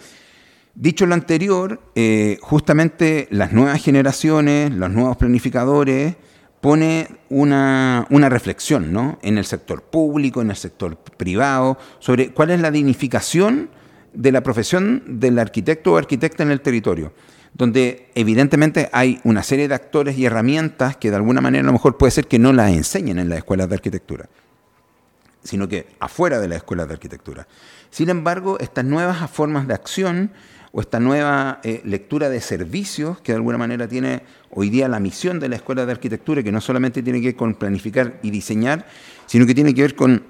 [0.75, 6.17] dicho lo anterior, eh, justamente las nuevas generaciones, los nuevos planificadores,
[6.63, 9.19] pone una, reflexión ¿no?
[9.23, 13.69] en el sector público, en el sector privado, sobre cuál es la dignificación
[14.15, 17.13] de la profesión del arquitecto o arquitecta en el territorio,
[17.53, 21.73] donde evidentemente hay una serie de actores y herramientas que de alguna manera a lo
[21.73, 24.29] mejor puede ser que no las enseñen en las escuelas de arquitectura,
[25.43, 27.49] sino que afuera de las escuelas de arquitectura.
[27.91, 30.31] Sin embargo, estas nuevas formas de acción
[30.73, 35.01] o esta nueva eh, lectura de servicios que de alguna manera tiene hoy día la
[35.01, 38.31] misión de la Escuela de Arquitectura, que no solamente tiene que ver con planificar y
[38.31, 38.87] diseñar,
[39.27, 40.25] sino que tiene que ver con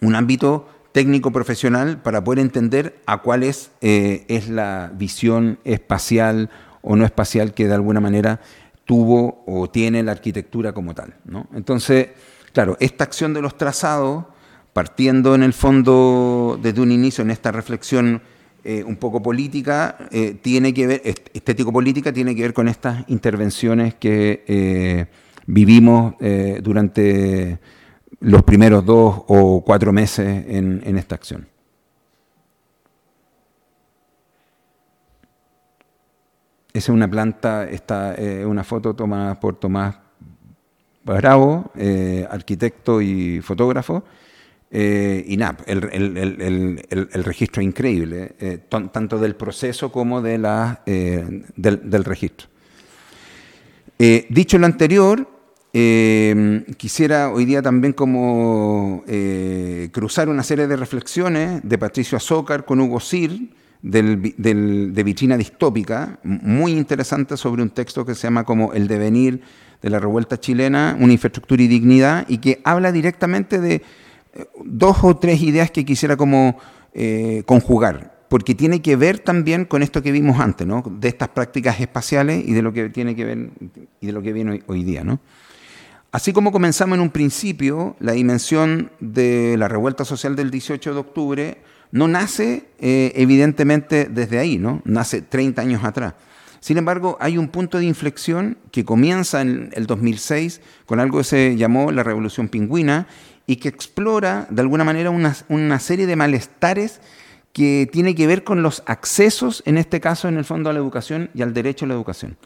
[0.00, 6.48] un ámbito técnico profesional para poder entender a cuál es, eh, es la visión espacial
[6.80, 8.40] o no espacial que de alguna manera
[8.84, 11.16] tuvo o tiene la arquitectura como tal.
[11.52, 12.10] Entonces,
[12.52, 14.26] claro, esta acción de los trazados,
[14.72, 18.22] partiendo en el fondo desde un inicio en esta reflexión
[18.68, 23.94] eh, un poco política, eh, tiene que ver, estético-política, tiene que ver con estas intervenciones
[23.94, 25.06] que eh,
[25.46, 26.14] vivimos
[26.64, 27.60] durante
[28.18, 31.46] los primeros dos o cuatro meses en, esta acción.
[36.72, 39.96] Esa es una planta, esta una foto tomada por Tomás
[41.04, 41.70] Bravo,
[42.28, 44.02] arquitecto y fotógrafo,
[44.70, 51.44] eh, y nada, el, registro es increíble, eh, tanto del proceso como de la, eh,
[51.54, 52.48] del, registro.
[53.98, 55.28] dicho lo anterior,
[56.76, 59.04] quisiera hoy día también como
[59.92, 63.50] cruzar una serie de reflexiones de Patricio Azócar con Hugo Sir,
[63.82, 69.42] de Vitrina Distópica, muy interesante sobre un texto que se llama como El devenir
[69.80, 73.82] de la revuelta chilena, una infraestructura y dignidad, y que habla directamente de
[74.64, 76.58] dos o tres ideas que quisiera como
[76.94, 80.82] eh, conjugar, porque tiene que ver también con esto que vimos antes, ¿no?
[80.98, 83.50] de estas prácticas espaciales y de lo que tiene que ver
[84.00, 85.04] y de lo que viene hoy, día.
[85.04, 85.20] ¿no?
[86.10, 91.00] Así como comenzamos en un principio, la dimensión de la revuelta social del 18 de
[91.00, 91.58] octubre
[91.92, 94.82] no nace eh, evidentemente desde ahí, ¿no?
[94.84, 96.14] nace 30 años atrás.
[96.60, 101.24] Sin embargo, hay un punto de inflexión que comienza en el 2006 con algo que
[101.24, 103.06] se llamó la Revolución Pingüina
[103.46, 107.00] y que explora de alguna manera una, serie de malestares
[107.52, 110.78] que tiene que ver con los accesos, en este caso en el fondo a la
[110.78, 112.36] educación y al derecho a la educación.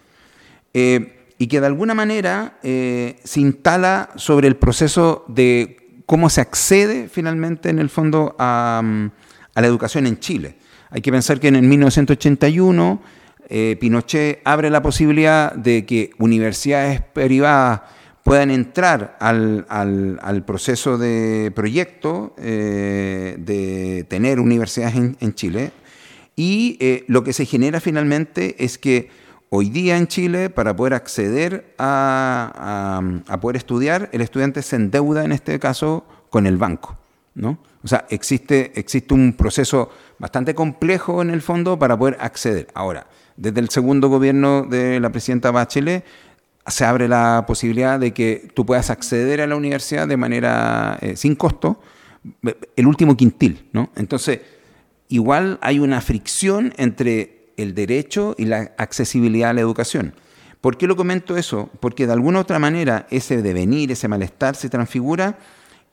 [0.74, 6.42] Eh, y que de alguna manera eh, se instala sobre el proceso de cómo se
[6.42, 8.82] accede finalmente en el fondo a,
[9.54, 10.56] la educación en Chile.
[10.90, 13.02] Hay que pensar que en el 1981
[13.48, 17.80] eh, Pinochet abre la posibilidad de que universidades privadas
[18.22, 25.72] puedan entrar al, al, proceso de proyecto eh, de tener universidades en, Chile.
[26.36, 29.08] Y eh, lo que se genera finalmente es que
[29.48, 35.24] hoy día en Chile, para poder acceder a, a, poder estudiar, el estudiante se endeuda
[35.24, 36.96] en este caso con el banco.
[37.34, 37.58] ¿no?
[37.82, 42.68] O sea, existe, existe un proceso bastante complejo en el fondo para poder acceder.
[42.74, 43.06] Ahora,
[43.36, 46.04] desde el segundo gobierno de la presidenta Bachelet
[46.66, 51.16] se abre la posibilidad de que tú puedas acceder a la universidad de manera eh,
[51.16, 51.80] sin costo,
[52.76, 53.90] el último quintil, ¿no?
[53.96, 54.40] Entonces,
[55.08, 60.14] igual hay una fricción entre el derecho y la accesibilidad a la educación.
[60.60, 61.70] ¿Por qué lo comento eso?
[61.80, 65.38] Porque de alguna otra manera ese devenir, ese malestar se transfigura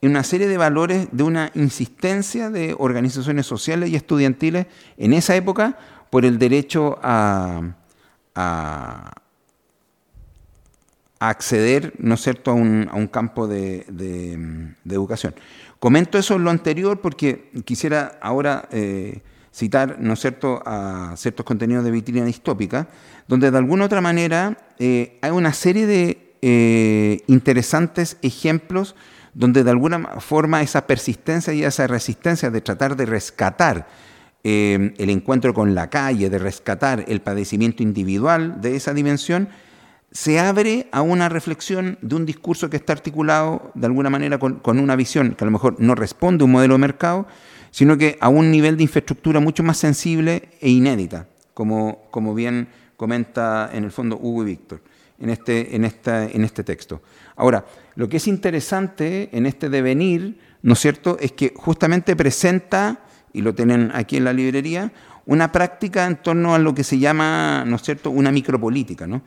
[0.02, 5.36] en una serie de valores de una insistencia de organizaciones sociales y estudiantiles en esa
[5.36, 5.78] época
[6.10, 7.62] por el derecho a,
[11.20, 13.86] acceder, ¿no es cierto?, a un, campo de,
[14.90, 15.34] educación.
[15.80, 19.22] Comento eso en lo anterior porque quisiera ahora eh,
[19.54, 22.88] citar, ¿no es cierto?, a ciertos contenidos de vitrina distópica,
[23.28, 28.96] donde de alguna otra manera eh, hay una serie de eh, interesantes ejemplos
[29.34, 33.88] donde de alguna forma esa persistencia y esa resistencia de tratar de rescatar
[34.44, 39.50] el encuentro con la calle, de rescatar el padecimiento individual de esa dimensión,
[40.12, 44.62] se abre a una reflexión de un discurso que está articulado de alguna manera con,
[44.66, 47.28] una visión que a lo mejor no responde a un modelo de mercado,
[47.72, 52.70] sino que a un nivel de infraestructura mucho más sensible e inédita, como, como bien
[52.96, 54.82] comenta en el fondo Hugo y Víctor
[55.20, 57.02] en este, en, en este texto.
[57.36, 57.66] Ahora,
[57.96, 63.02] lo que es interesante en este devenir, ¿no es cierto?, es que justamente presenta,
[63.34, 64.92] y lo tienen aquí en la librería,
[65.26, 69.22] una práctica en torno a lo que se llama, ¿no es cierto?, una micropolítica, ¿no?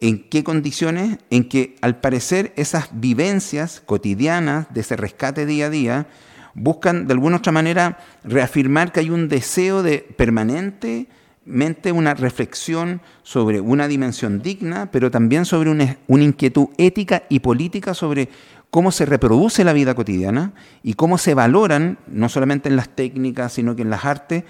[0.00, 1.18] ¿En qué condiciones?
[1.30, 6.06] En que al parecer esas vivencias cotidianas de ese rescate día a día
[6.54, 11.08] buscan de alguna otra manera reafirmar que hay un deseo de permanente
[11.44, 17.94] mente una reflexión sobre una dimensión digna, pero también sobre una, inquietud ética y política
[17.94, 18.28] sobre
[18.70, 23.52] cómo se reproduce la vida cotidiana y cómo se valoran, no solamente en las técnicas,
[23.52, 24.44] sino que en las artes,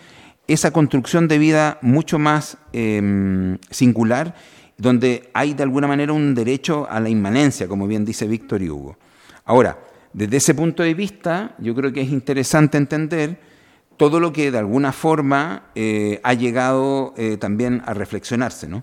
[0.47, 4.35] esa construcción de vida mucho más em, singular,
[4.81, 8.97] donde hay de alguna manera un derecho a la inmanencia, como bien dice Víctor Hugo.
[9.45, 9.79] Ahora,
[10.13, 13.39] desde ese punto de vista, yo creo que es interesante entender
[13.99, 18.67] todo lo que de alguna forma eh, ha llegado eh, también a reflexionarse.
[18.69, 18.83] ¿no?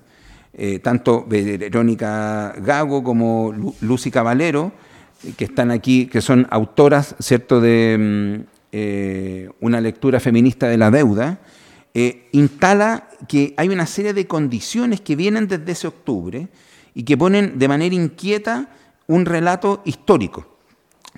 [0.53, 4.71] Eh, tanto Verónica Gago como Lucy Caballero,
[5.35, 7.59] que están aquí, que son autoras ¿cierto?
[7.59, 11.39] de mm, una lectura feminista de la deuda,
[12.31, 16.47] instala que hay una serie de condiciones que vienen desde ese octubre
[16.93, 18.69] y que ponen de manera inquieta
[19.07, 20.57] un relato histórico.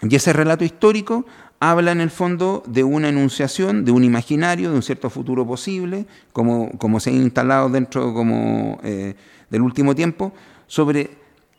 [0.01, 1.25] Y ese relato histórico
[1.59, 6.05] habla en el fondo de una enunciación, de un imaginario, de un cierto futuro posible,
[6.31, 9.15] como, como se ha instalado dentro como, eh,
[9.49, 10.31] del último tiempo,
[10.67, 11.09] sobre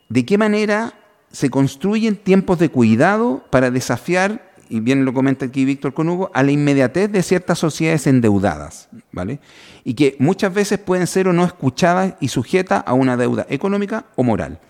[0.09, 0.93] de qué manera
[1.31, 6.31] se construyen tiempos de cuidado para desafiar, y bien lo comenta aquí Víctor con Hugo,
[6.33, 9.41] a la inmediatez de ciertas sociedades endeudadas, ¿vale?
[9.83, 14.05] Y que muchas veces pueden ser o no escuchadas y sujetas a una deuda económica
[14.15, 14.61] o moral.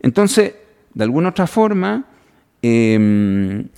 [0.00, 0.54] Entonces,
[0.92, 2.04] de alguna otra forma,
[2.62, 3.68] em,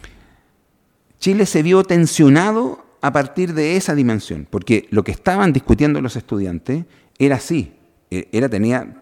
[1.18, 6.16] Chile se vio tensionado a partir de esa dimensión, porque lo que estaban discutiendo los
[6.16, 6.86] estudiantes
[7.18, 7.74] era así,
[8.10, 8.94] e, era, tenía,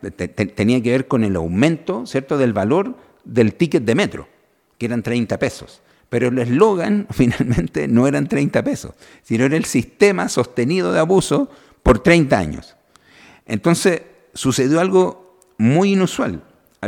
[0.56, 2.36] tenía que ver con el aumento ¿cierto?
[2.36, 4.28] del valor del ticket de metro,
[4.76, 5.83] que eran 30 pesos.
[6.08, 11.50] Pero el eslogan finalmente no eran 30 pesos, sino era el sistema sostenido de abuso
[11.82, 12.76] por 30 años.
[13.46, 16.42] Entonces sucedió algo muy inusual.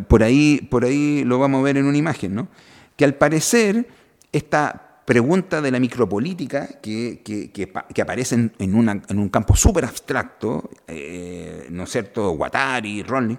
[0.09, 2.48] Por ahí, por ahí lo vamos a ver en una imagen, ¿no?
[2.96, 3.88] Que al parecer
[4.33, 11.85] esta pregunta de la micropolítica que, que, aparece en, un campo súper abstracto, eh, ¿no
[11.85, 13.38] es cierto?, Guattari, Ronley,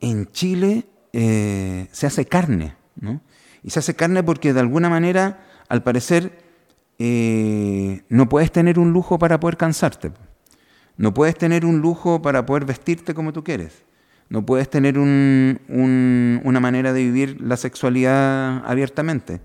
[0.00, 3.20] en Chile eh, se hace carne, ¿no?
[3.64, 6.38] Y se hace carne porque de alguna manera, al parecer,
[7.00, 10.12] eh, no puedes tener un lujo para poder cansarte.
[10.96, 13.82] No puedes tener un lujo para poder vestirte como tú quieres.
[14.28, 15.58] No puedes tener un,
[16.44, 19.40] una manera de vivir la sexualidad abiertamente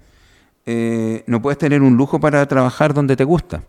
[0.71, 3.63] eh, no puedes tener un lujo para trabajar donde te gusta.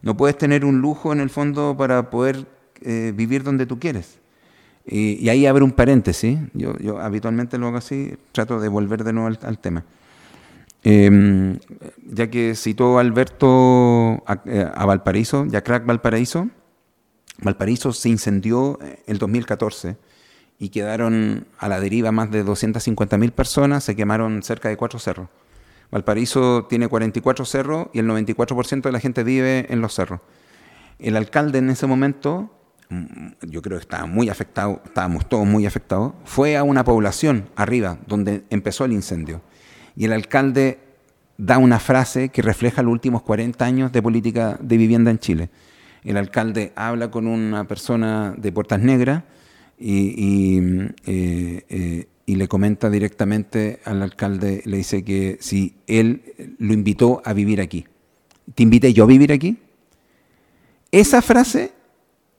[0.00, 2.46] No puedes tener un lujo en el fondo para poder
[2.80, 4.18] eh, vivir donde tú quieres.
[4.88, 6.38] Y, ahí abre un paréntesis.
[6.54, 9.84] Yo, yo, habitualmente lo hago así, trato de volver de nuevo al, tema.
[10.82, 11.58] Em,
[12.06, 16.48] ya que citó Alberto a, eh, a, Valparaíso, ya crack Valparaíso,
[17.42, 19.96] Valparaíso se incendió en el 2014
[20.58, 25.28] y quedaron a la deriva más de 250.000 personas, se quemaron cerca de cuatro cerros.
[25.90, 30.20] Valparaíso tiene 44 cerros y el 94% de la gente vive en los cerros.
[30.98, 32.50] El alcalde en ese momento,
[32.90, 37.98] yo creo que estaba muy afectado, estábamos todos muy afectados, fue a una población arriba
[38.06, 39.42] donde empezó el incendio.
[39.96, 40.78] Y el alcalde
[41.36, 45.50] da una frase que refleja los últimos 40 años de política de vivienda en Chile.
[46.04, 49.24] El alcalde habla con una persona de Puertas Negras
[49.78, 50.58] y,
[51.06, 57.22] eh, eh, y, le comenta directamente al alcalde, le dice que si él lo invitó
[57.24, 57.86] a vivir aquí.
[58.54, 59.58] ¿Te invité yo a vivir aquí?
[60.90, 61.72] Esa frase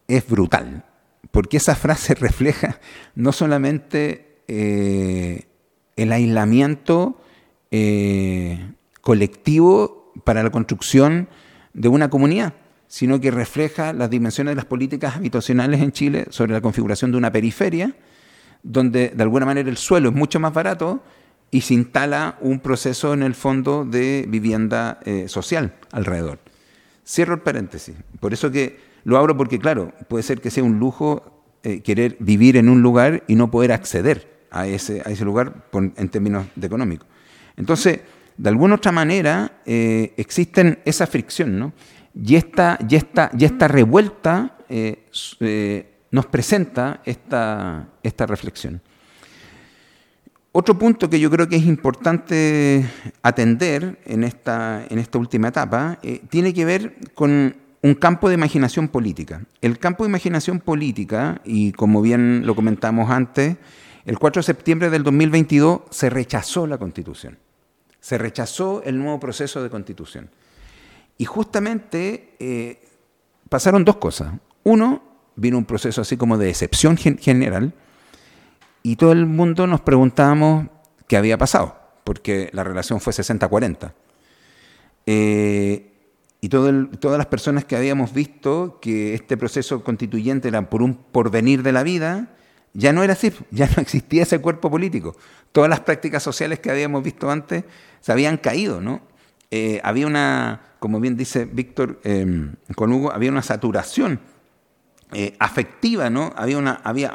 [0.10, 0.84] es brutal,
[1.32, 2.80] porque esa frase refleja
[3.16, 5.46] no solamente eh,
[5.96, 7.22] el aislamiento
[9.02, 11.30] colectivo para la construcción
[11.74, 12.54] de una comunidad,
[12.88, 17.18] sino que refleja las dimensiones de las políticas habitacionales en Chile sobre la configuración de
[17.18, 17.96] una periferia,
[18.64, 21.02] donde de alguna manera el suelo es mucho más barato
[21.52, 26.40] y se instala un proceso en el fondo de vivienda eh, social alrededor.
[27.06, 27.96] Cierro el paréntesis.
[28.20, 32.16] Por eso que lo abro porque, claro, puede ser que sea un lujo eh, querer
[32.22, 36.46] vivir en un lugar y no poder acceder a ese, a ese lugar en términos
[36.62, 37.06] económicos.
[37.58, 38.00] Entonces,
[38.38, 41.74] de alguna otra manera, eh, existen esa fricción, ¿no?
[42.16, 48.82] Y esta, y esta, y esta revuelta eh, nos presenta esta, esta reflexión.
[50.54, 52.86] Otro punto que yo creo que es importante
[53.22, 58.88] atender en esta, en esta última etapa tiene que ver con un campo de imaginación
[58.88, 59.44] política.
[59.62, 63.58] El campo de imaginación política, y como bien lo comentamos antes,
[64.06, 67.38] el 4 de septiembre del 2022 se rechazó la constitución,
[68.00, 70.30] se rechazó el nuevo proceso de constitución.
[71.18, 72.82] Y justamente eh,
[73.50, 74.34] pasaron dos cosas.
[74.64, 75.04] Uno,
[75.36, 77.74] vino un proceso así como de excepción general
[78.84, 80.68] y todo el mundo nos preguntábamos
[81.08, 83.94] qué había pasado, porque la relación fue 60-40.
[85.06, 85.92] Eh,
[86.42, 91.64] y todas las personas que habíamos visto que este proceso constituyente era por un porvenir
[91.64, 92.30] de la vida,
[92.74, 95.16] ya no era así, ya no existía ese cuerpo político.
[95.52, 97.66] Todas las prácticas sociales que habíamos visto antes
[98.00, 99.02] se habían caído, ¿no?
[99.52, 104.20] Eh, había una, como bien dice Víctor em, con Hugo, había una saturación
[105.12, 106.32] eh, afectiva, ¿no?
[106.38, 107.12] Había, una, había,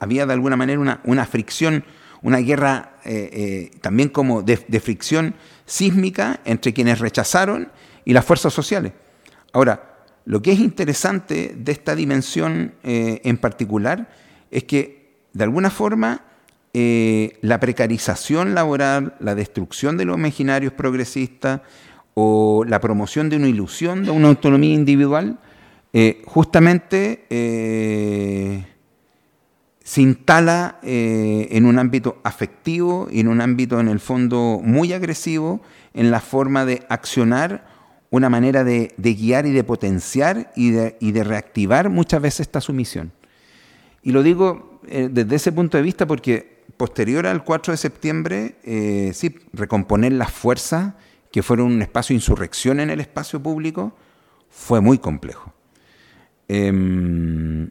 [0.00, 1.84] había de alguna manera una, una fricción,
[2.22, 7.70] una guerra eh, también como de, fricción sísmica entre quienes rechazaron
[8.06, 8.94] y las fuerzas sociales.
[9.52, 14.08] Ahora, lo que es interesante de esta dimensión en particular
[14.50, 16.22] es que, de alguna forma,
[16.72, 21.60] la precarización laboral, la destrucción de los imaginarios progresistas
[22.14, 25.38] o la promoción de una ilusión de una autonomía individual,
[25.92, 28.66] eh, justamente eh,
[29.84, 34.94] se instala eh, en un ámbito afectivo y en un ámbito en el fondo muy
[34.94, 35.60] agresivo
[35.92, 37.75] en la forma de accionar
[38.10, 43.12] una manera de, guiar y de potenciar y de, reactivar muchas veces esta sumisión.
[44.02, 49.10] Y lo digo desde ese punto de vista porque posterior al 4 de septiembre, eh,
[49.14, 50.94] sí, recomponer las fuerzas
[51.32, 53.94] que fueron un espacio de insurrección en el espacio público
[54.50, 55.52] fue muy complejo.
[56.48, 57.70] Em,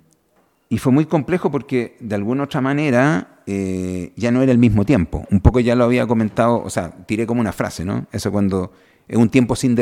[0.69, 4.85] y fue muy complejo porque de alguna otra manera eh, ya no era el mismo
[4.85, 5.25] tiempo.
[5.31, 8.07] Un poco ya lo había comentado, o sea, tiré como una frase, ¿no?
[8.11, 8.73] Eso cuando
[9.07, 9.77] es un tiempo sin,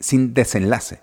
[0.00, 1.00] sin desenlace.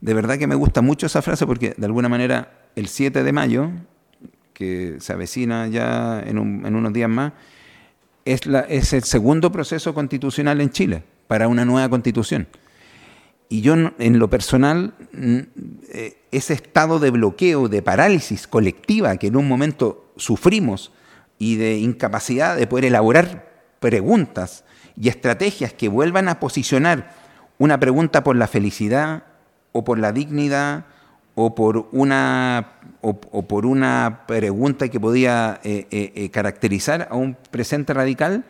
[0.00, 3.32] De verdad que me gusta mucho esa frase porque de alguna manera el 7 de
[3.32, 3.70] mayo,
[4.52, 7.32] que se avecina ya en, unos días más,
[8.24, 12.46] es, es el segundo proceso constitucional en Chile para una nueva constitución.
[13.48, 19.36] Y yo, en lo personal, eh, ese estado de bloqueo, de parálisis colectiva que en
[19.36, 20.92] un momento sufrimos
[21.38, 24.64] y de incapacidad de poder elaborar preguntas
[25.00, 27.12] y estrategias que vuelvan a posicionar
[27.58, 29.24] una pregunta por la felicidad
[29.72, 30.84] o por la dignidad
[31.34, 32.72] o por una,
[33.02, 33.12] o,
[33.46, 38.44] por una pregunta que podía eh, eh, eh, caracterizar a un presente radical,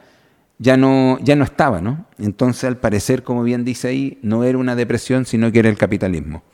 [0.59, 2.07] ya no, ya no estaba, ¿no?
[2.17, 5.77] Entonces, al parecer, como bien dice ahí, no era una depresión, sino que era el
[5.77, 6.45] capitalismo.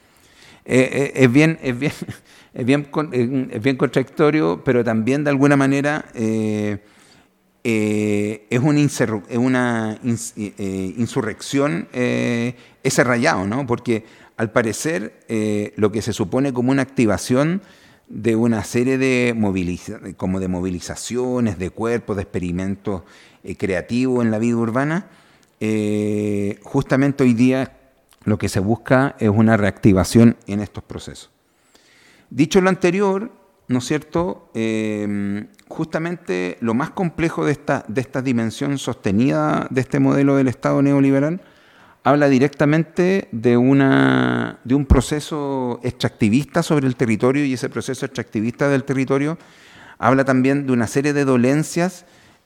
[0.65, 1.93] es, bien, es, bien,
[2.55, 2.89] es, bien,
[3.53, 6.07] es bien contradictorio, pero también de alguna manera
[7.65, 8.89] es una,
[9.39, 13.67] una insurrección ese rayado, ¿no?
[13.67, 14.05] Porque
[14.37, 17.63] al parecer, eh, lo que se supone como una activación
[18.09, 19.37] de una serie de,
[20.17, 23.03] como de movilizaciones, de cuerpos, de experimentos
[23.45, 25.07] eh, creativos en la vida urbana,
[25.61, 27.79] eh, justamente hoy día
[28.25, 31.31] lo que se busca es una reactivación en estos procesos.
[32.31, 33.31] Dicho lo anterior,
[33.69, 34.51] ¿no es cierto?
[35.69, 40.83] justamente lo más complejo de esta, de esta dimensión sostenida de este modelo del Estado
[40.83, 41.41] neoliberal
[42.05, 48.69] habla directamente de, una, de un proceso extractivista sobre el territorio y ese proceso extractivista
[48.69, 49.39] del territorio
[49.99, 52.05] habla también de una serie de dolencias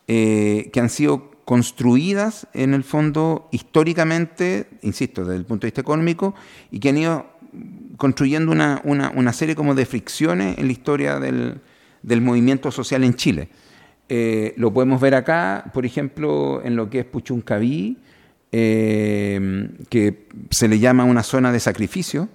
[0.09, 5.81] eh, que han sido construidas en el fondo históricamente, insisto, desde el punto de vista
[5.81, 6.35] económico,
[6.71, 7.27] y que han ido
[7.97, 11.61] construyendo una, una, una serie como de fricciones en la historia del,
[12.03, 13.49] del movimiento social en Chile.
[14.09, 17.99] Eh, lo podemos ver acá, por ejemplo, en lo que es Puchuncaví,
[18.53, 22.29] eh, que se le llama una zona de sacrificio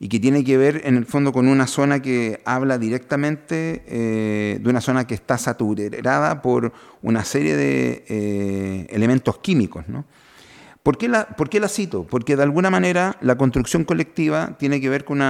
[0.00, 4.58] y que tiene que ver en el fondo con una zona que habla directamente eh,
[4.60, 9.86] de una zona que está saturada por una serie de elementos químicos.
[9.86, 10.04] ¿no?
[10.82, 12.04] ¿Por, qué la, ¿Por qué la cito?
[12.04, 15.20] Porque de alguna manera la construcción colectiva tiene que ver con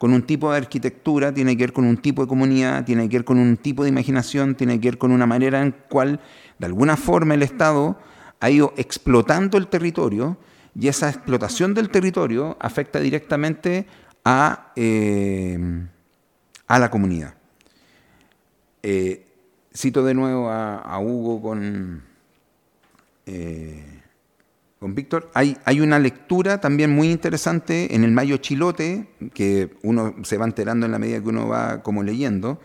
[0.00, 3.24] un tipo de arquitectura, tiene que ver con un tipo de comunidad, tiene que ver
[3.24, 6.20] con un tipo de imaginación, tiene que ver con una manera en cual,
[6.58, 7.98] de alguna forma, el Estado
[8.38, 10.38] ha ido explotando el territorio
[10.74, 13.86] y esa explotación del territorio afecta directamente
[14.24, 15.58] a, eh,
[16.68, 17.34] la comunidad.
[18.82, 19.26] Eh,
[19.74, 22.02] cito de nuevo a, Hugo con...
[23.26, 24.01] Eh,
[24.82, 25.30] con Víctor.
[25.32, 30.86] Hay, una lectura también muy interesante en el Mayo Chilote, que uno se va enterando
[30.86, 32.60] en la medida que uno va como leyendo,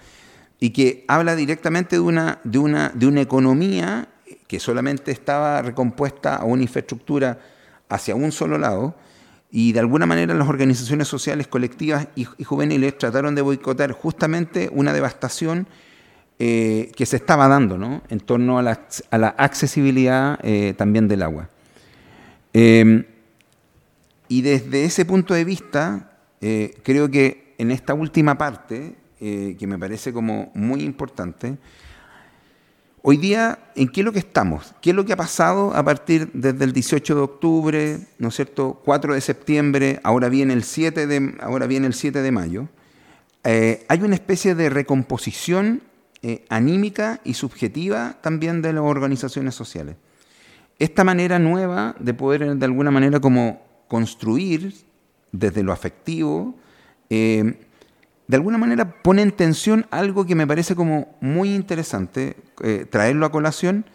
[0.59, 4.09] y que habla directamente de una, de una, de una economía
[4.47, 7.39] que solamente estaba recompuesta a una infraestructura
[7.87, 8.95] hacia un solo lado,
[9.51, 14.91] y de alguna manera las organizaciones sociales colectivas y, juveniles trataron de boicotar justamente una
[14.91, 15.67] devastación
[16.39, 18.01] eh, que se estaba dando ¿no?
[18.09, 21.51] en torno a la, a la accesibilidad eh, también del agua.
[22.59, 23.03] Em,
[24.27, 29.67] y desde ese punto de vista, eh, creo que en esta última parte, eh, que
[29.67, 31.59] me parece como muy importante,
[33.03, 34.73] hoy día, ¿en qué es lo que estamos?
[34.81, 38.35] ¿Qué es lo que ha pasado a partir desde el 18 de octubre, ¿no es
[38.35, 38.81] cierto?
[38.83, 42.69] 4 de septiembre, ahora viene el 7 de, ahora viene el 7 de mayo.
[43.43, 45.83] Eh, hay una especie de recomposición
[46.49, 49.95] anímica y subjetiva también de las organizaciones sociales
[50.79, 54.73] esta manera nueva de poder de alguna manera como construir
[55.31, 56.55] desde lo afectivo,
[57.09, 57.59] eh,
[58.27, 63.25] de alguna manera pone en tensión algo que me parece como muy interesante eh, traerlo
[63.25, 63.85] a colación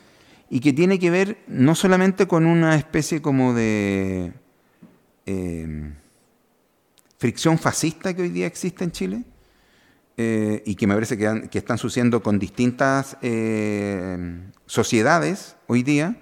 [0.49, 4.33] y que tiene que ver no solamente con una especie como de
[5.26, 5.93] eh,
[7.18, 9.24] fricción fascista que hoy día existe en Chile
[10.64, 13.16] y que me parece que, que están sucediendo con distintas
[14.66, 16.16] sociedades hoy día,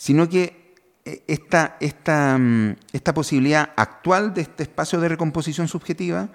[0.00, 0.74] sino que
[1.04, 6.30] eh, esta, esta, mm, esta posibilidad actual de este espacio de recomposición subjetiva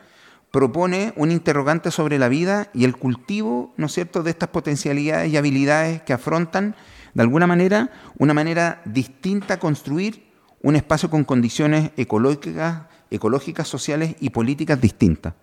[0.51, 5.33] propone un interrogante sobre la vida y el cultivo, ¿no es cierto?, de estas potencialidades
[5.33, 6.75] y habilidades que afrontan,
[7.15, 7.89] de alguna manera,
[8.19, 10.27] una manera distinta a construir
[10.61, 15.33] un espacio con condiciones ecológicas, ecológicas, sociales y políticas distintas.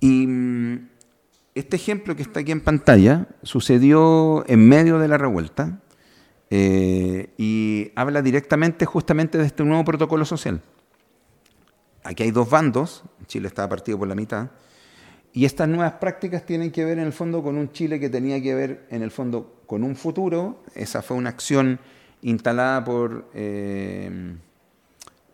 [0.00, 0.88] Y mm,
[1.56, 5.80] este ejemplo que está aquí en pantalla sucedió en medio de la revuelta,
[6.50, 10.60] eh, y habla directamente justamente de este nuevo protocolo social.
[12.04, 14.48] Aquí hay dos bandos, Chile estaba partido por la mitad,
[15.32, 18.40] y estas nuevas prácticas tienen que ver en el fondo con un Chile que tenía
[18.42, 20.62] que ver en el fondo con un futuro.
[20.74, 21.78] Esa fue una acción
[22.22, 24.34] instalada por eh,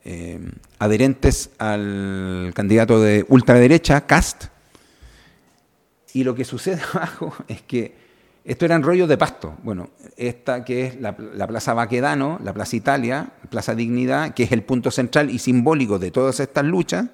[0.04, 0.40] eh,
[0.80, 4.46] adherentes al candidato de ultraderecha, Cast.
[6.14, 8.01] Y lo que sucede abajo es que
[8.44, 9.54] esto eran rollos de pasto.
[9.62, 14.62] Bueno, esta que es la, Plaza Baquedano, la Plaza Italia, Plaza Dignidad, que es el
[14.62, 17.06] punto central y simbólico de todas estas luchas.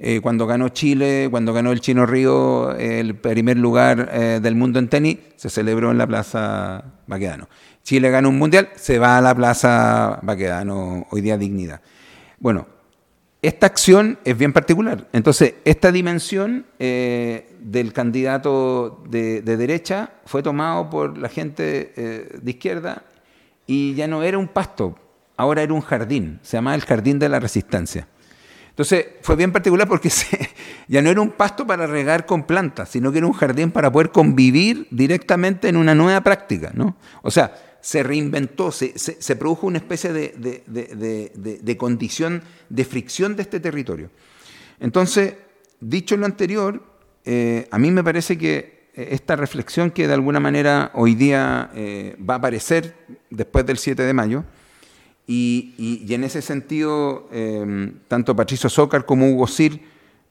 [0.00, 4.78] Eh, cuando ganó Chile, cuando ganó el Chino Río el primer lugar eh, del mundo
[4.78, 7.48] en tenis, se celebró en la Plaza Baquedano.
[7.82, 11.80] Chile ganó un mundial, se va a la Plaza Baquedano, hoy día Dignidad.
[12.38, 12.66] Bueno,
[13.40, 15.08] esta acción es bien particular.
[15.12, 22.50] Entonces, esta dimensión eh, del candidato de, derecha fue tomado por la gente eh, de
[22.50, 23.04] izquierda
[23.66, 24.98] y ya no era un pasto,
[25.36, 28.08] ahora era un jardín, se llamaba el Jardín de la Resistencia.
[28.70, 30.08] Entonces, fue bien particular porque
[30.88, 33.90] ya no era un pasto para regar con plantas, sino que era un jardín para
[33.90, 36.70] poder convivir directamente en una nueva práctica.
[36.74, 36.96] ¿no?
[37.22, 44.10] O sea, se reinventó, se, produjo una especie de, condición de fricción de este territorio.
[44.80, 45.34] Entonces,
[45.80, 46.82] dicho lo anterior,
[47.24, 51.70] eh, a mí me parece que eh, esta reflexión que de alguna manera hoy día
[51.74, 52.94] eh, va a aparecer
[53.30, 54.44] después del 7 de mayo,
[55.30, 57.28] y, en ese sentido,
[58.08, 59.78] tanto Patricio Zócar como Hugo Sir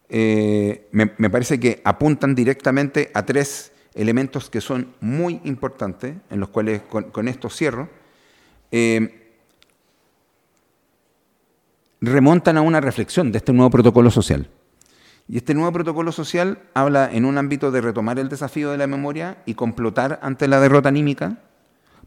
[0.10, 6.50] me, me parece que apuntan directamente a tres elementos que son muy importantes, en los
[6.50, 7.90] cuales con, esto cierro,
[8.72, 9.34] eh,
[12.00, 14.50] remontan a una reflexión de este nuevo protocolo social.
[15.28, 18.88] Y este nuevo protocolo social habla en un ámbito de retomar el desafío de la
[18.88, 21.40] memoria y complotar ante la derrota anímica,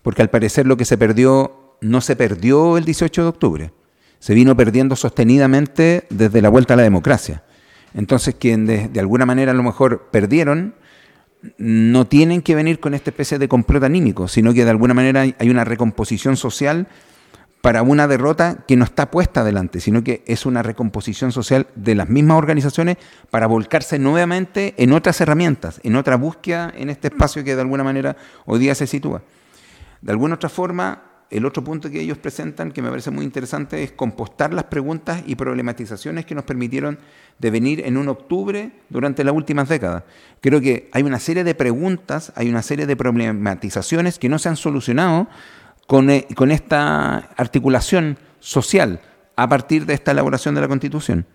[0.03, 3.73] porque al parecer lo que se perdió no se perdió el 18 de octubre,
[4.21, 7.43] se vino perdiendo sostenidamente desde la vuelta a la democracia.
[7.95, 10.75] Entonces, quienes de alguna manera a lo mejor perdieron,
[11.59, 15.23] no tienen que venir con esta especie de complot anímico, sino que de alguna manera
[15.23, 16.87] hay una recomposición social
[17.61, 21.95] para una derrota que no está puesta adelante, sino que es una recomposición social de
[21.95, 22.97] las mismas organizaciones
[23.31, 27.85] para volcarse nuevamente en otras herramientas, en otra búsqueda en este espacio que de alguna
[27.85, 28.17] manera
[28.47, 29.23] hoy día se sitúa.
[30.01, 33.85] De alguna otra forma, el otro punto que ellos presentan, que me parece muy interesante,
[33.85, 36.99] es compostar las preguntas y problematizaciones que nos permitieron
[37.39, 40.03] devenir en un octubre durante las últimas décadas.
[40.41, 44.49] Creo que hay una serie de preguntas, hay una serie de problematizaciones que no se
[44.49, 45.29] han solucionado
[45.87, 49.01] con, eh, con esta articulación social
[49.37, 51.27] a partir de esta elaboración de la Constitución.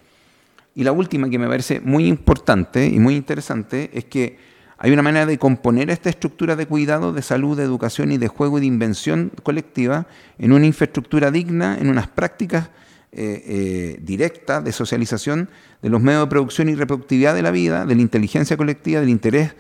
[0.76, 4.38] Y la última que me parece muy importante y muy interesante es que
[4.78, 8.28] hay una manera de componer esta estructura de cuidado, de salud, de educación y de
[8.28, 10.08] juego y de invención colectiva
[10.38, 12.70] en una infraestructura digna, en unas prácticas
[13.12, 15.50] eh, eh, directas de socialización
[15.82, 19.10] de los medios de producción y reproductividad de la vida, de la inteligencia colectiva, del
[19.10, 19.56] interés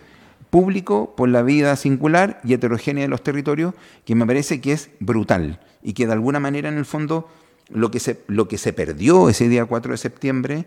[0.49, 4.89] público por la vida singular y heterogénea de los territorios, que me parece que es
[4.99, 7.30] brutal y que de alguna manera en el fondo
[7.70, 10.66] lo que se, lo que se perdió ese día 4 de septiembre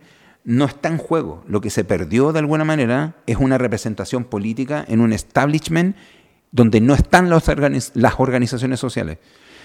[0.49, 1.45] no está en juego.
[1.47, 5.95] Lo que se perdió de alguna manera es una representación política en un establishment
[6.53, 7.45] donde no están las,
[8.17, 9.19] organizaciones sociales,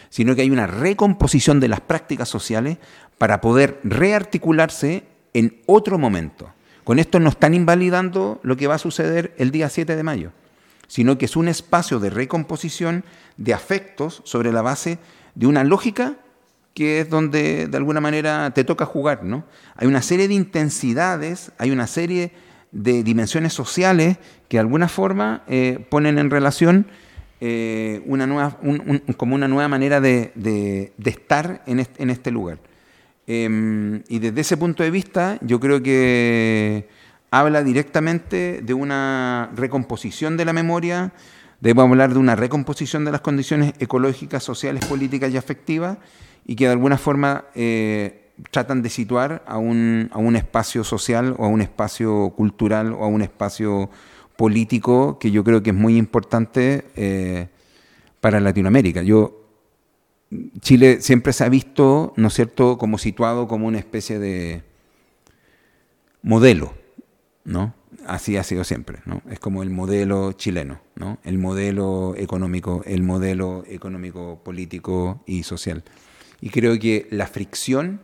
[0.09, 2.79] sino que hay una recomposición de las prácticas sociales
[3.17, 6.51] para poder rearticularse en otro momento.
[6.83, 10.33] Con esto no están invalidando lo que va a suceder el día 7 de mayo,
[10.87, 13.05] sino que es un espacio de recomposición
[13.37, 14.99] de afectos sobre la base
[15.33, 16.17] de una lógica
[16.73, 19.45] que es donde de alguna manera te toca jugar, ¿no?
[19.75, 22.31] Hay una serie de intensidades, hay una serie
[22.71, 24.17] de dimensiones sociales
[24.49, 26.87] que de alguna forma eh, ponen en relación
[27.39, 28.57] eh, una nueva,
[29.17, 32.57] como una nueva manera de, estar en este, lugar.
[33.27, 36.87] Em, y desde ese punto de vista, yo creo que
[37.31, 41.13] habla directamente de una recomposición de la memoria,
[41.59, 45.97] debemos hablar de una recomposición de las condiciones ecológicas, sociales, políticas y afectivas,
[46.45, 51.35] y que de alguna forma eh, tratan de situar a un, a un espacio social
[51.37, 53.89] o a un espacio cultural o a un espacio
[54.35, 57.47] político que yo creo que es muy importante eh,
[58.19, 59.03] para Latinoamérica.
[59.03, 59.39] Yo,
[60.61, 64.63] Chile siempre se ha visto, ¿no cierto?, como situado como una especie de
[66.23, 66.73] modelo,
[67.43, 67.75] ¿no?
[68.07, 69.21] Así ha sido siempre, ¿no?
[69.29, 71.19] Es como el modelo chileno, ¿no?
[71.23, 75.83] El modelo económico, el modelo económico, político y social.
[76.43, 78.01] Y creo que la fricción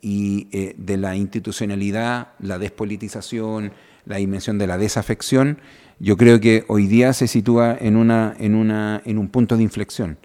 [0.00, 3.72] y, eh, de la institucionalidad, la despolitización,
[4.04, 5.58] la dimensión de la desafección,
[5.98, 9.64] yo creo que hoy día se sitúa en, una, en, una, en un punto de
[9.64, 10.18] inflexión.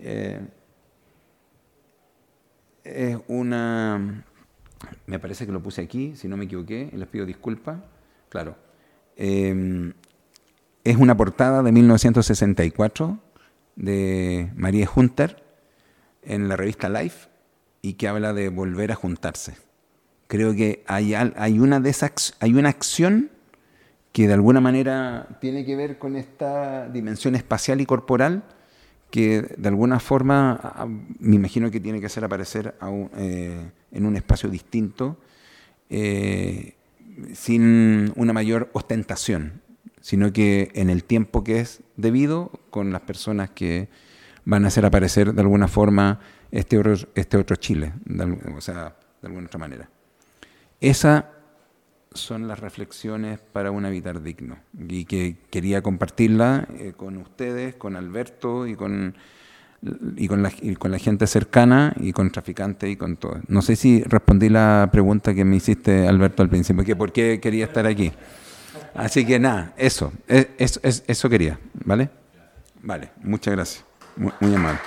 [0.00, 0.40] Eh,
[2.82, 4.24] es una...
[5.06, 7.78] Me parece que lo puse aquí, si no me equivoqué, les pido disculpas.
[8.28, 8.56] Claro.
[9.16, 9.92] Eh,
[10.82, 13.20] es una portada de 1964
[13.76, 15.43] de María Hunter,
[16.26, 17.28] en la revista Life
[17.82, 19.56] y que habla de volver a juntarse.
[20.26, 21.14] Creo que hay,
[21.58, 23.30] una, de esas, hay una acción
[24.12, 28.44] que de alguna manera tiene que ver con esta dimensión espacial y corporal
[29.10, 30.88] que de alguna forma
[31.20, 32.74] me imagino que tiene que hacer aparecer
[33.16, 35.18] eh, en un espacio distinto,
[35.88, 36.74] eh,
[37.32, 39.62] sin una mayor ostentación,
[40.00, 43.88] sino que en el tiempo que es debido, con las personas que
[44.44, 46.20] van a hacer aparecer de alguna forma
[46.50, 47.92] este otro, este otro Chile,
[48.56, 49.88] o sea, de alguna otra manera.
[50.80, 51.24] Esas
[52.12, 57.96] son las reflexiones para un habitar digno y que quería compartirla eh, con ustedes, con
[57.96, 59.16] Alberto y con,
[60.16, 63.40] y con, la, gente cercana y con traficantes y con todo.
[63.48, 67.40] No sé si respondí la pregunta que me hiciste, Alberto, al principio, que por qué
[67.40, 68.12] quería estar aquí.
[68.94, 72.10] Así que nada, eso, eso, eso quería, ¿vale?
[72.82, 73.93] Vale, muchas gracias.
[74.16, 74.78] Muy, muy amable.